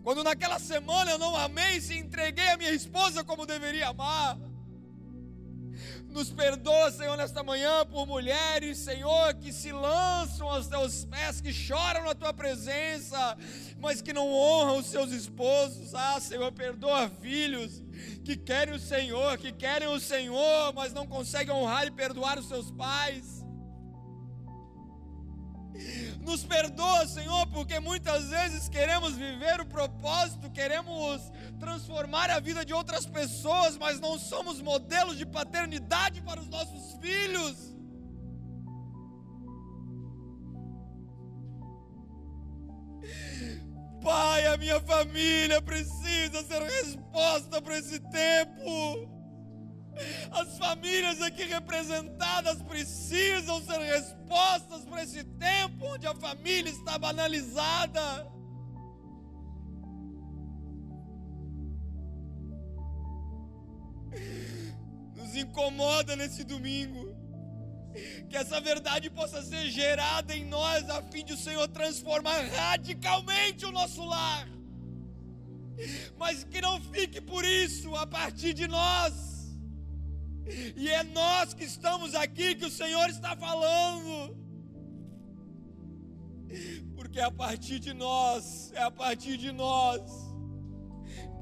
[0.03, 4.37] Quando naquela semana eu não amei e entreguei a minha esposa como deveria amar.
[6.09, 11.53] Nos perdoa, Senhor, nesta manhã por mulheres, Senhor, que se lançam aos teus pés, que
[11.53, 13.37] choram na tua presença,
[13.79, 15.93] mas que não honram os seus esposos.
[15.93, 17.83] Ah, Senhor, perdoa filhos
[18.23, 22.47] que querem o Senhor, que querem o Senhor, mas não conseguem honrar e perdoar os
[22.47, 23.45] seus pais.
[26.21, 32.73] Nos perdoa, Senhor, porque muitas vezes queremos viver o propósito, queremos transformar a vida de
[32.73, 37.75] outras pessoas, mas não somos modelos de paternidade para os nossos filhos.
[44.01, 49.17] Pai, a minha família precisa ser resposta para esse tempo.
[50.31, 58.36] As famílias aqui representadas precisam ser respostas para esse tempo onde a família está banalizada.
[65.47, 67.15] Incomoda nesse domingo.
[68.29, 73.65] Que essa verdade possa ser gerada em nós, a fim de o Senhor transformar radicalmente
[73.65, 74.47] o nosso lar.
[76.17, 79.37] Mas que não fique por isso a partir de nós
[80.75, 84.37] e é nós que estamos aqui que o Senhor está falando.
[86.95, 90.01] Porque é a partir de nós, é a partir de nós,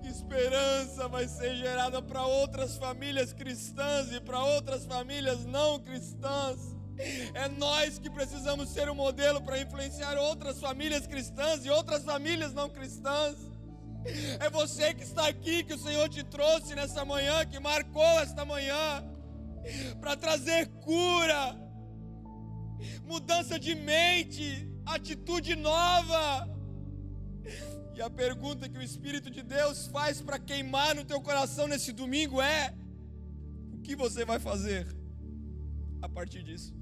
[0.08, 6.76] esperança vai ser gerada para outras famílias cristãs e para outras famílias não cristãs.
[7.34, 12.54] É nós que precisamos ser um modelo para influenciar outras famílias cristãs e outras famílias
[12.54, 13.36] não cristãs.
[14.40, 18.46] É você que está aqui, que o Senhor te trouxe nessa manhã, que marcou esta
[18.46, 19.04] manhã,
[20.00, 21.56] para trazer cura,
[23.04, 26.48] mudança de mente, atitude nova.
[27.96, 31.92] E a pergunta que o Espírito de Deus faz para queimar no teu coração nesse
[31.92, 32.74] domingo é:
[33.74, 34.86] o que você vai fazer
[36.02, 36.74] a partir disso?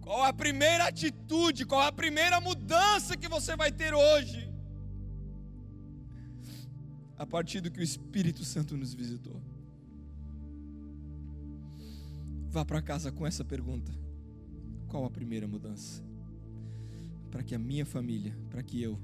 [0.00, 4.48] Qual a primeira atitude, qual a primeira mudança que você vai ter hoje?
[7.18, 9.42] a partir do que o Espírito Santo nos visitou.
[12.48, 13.92] Vá para casa com essa pergunta:
[14.86, 16.07] qual a primeira mudança?
[17.30, 18.98] Para que a minha família, para que eu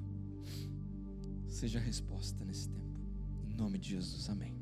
[1.49, 3.01] seja a resposta nesse tempo.
[3.49, 4.54] Em nome de Jesus, amém.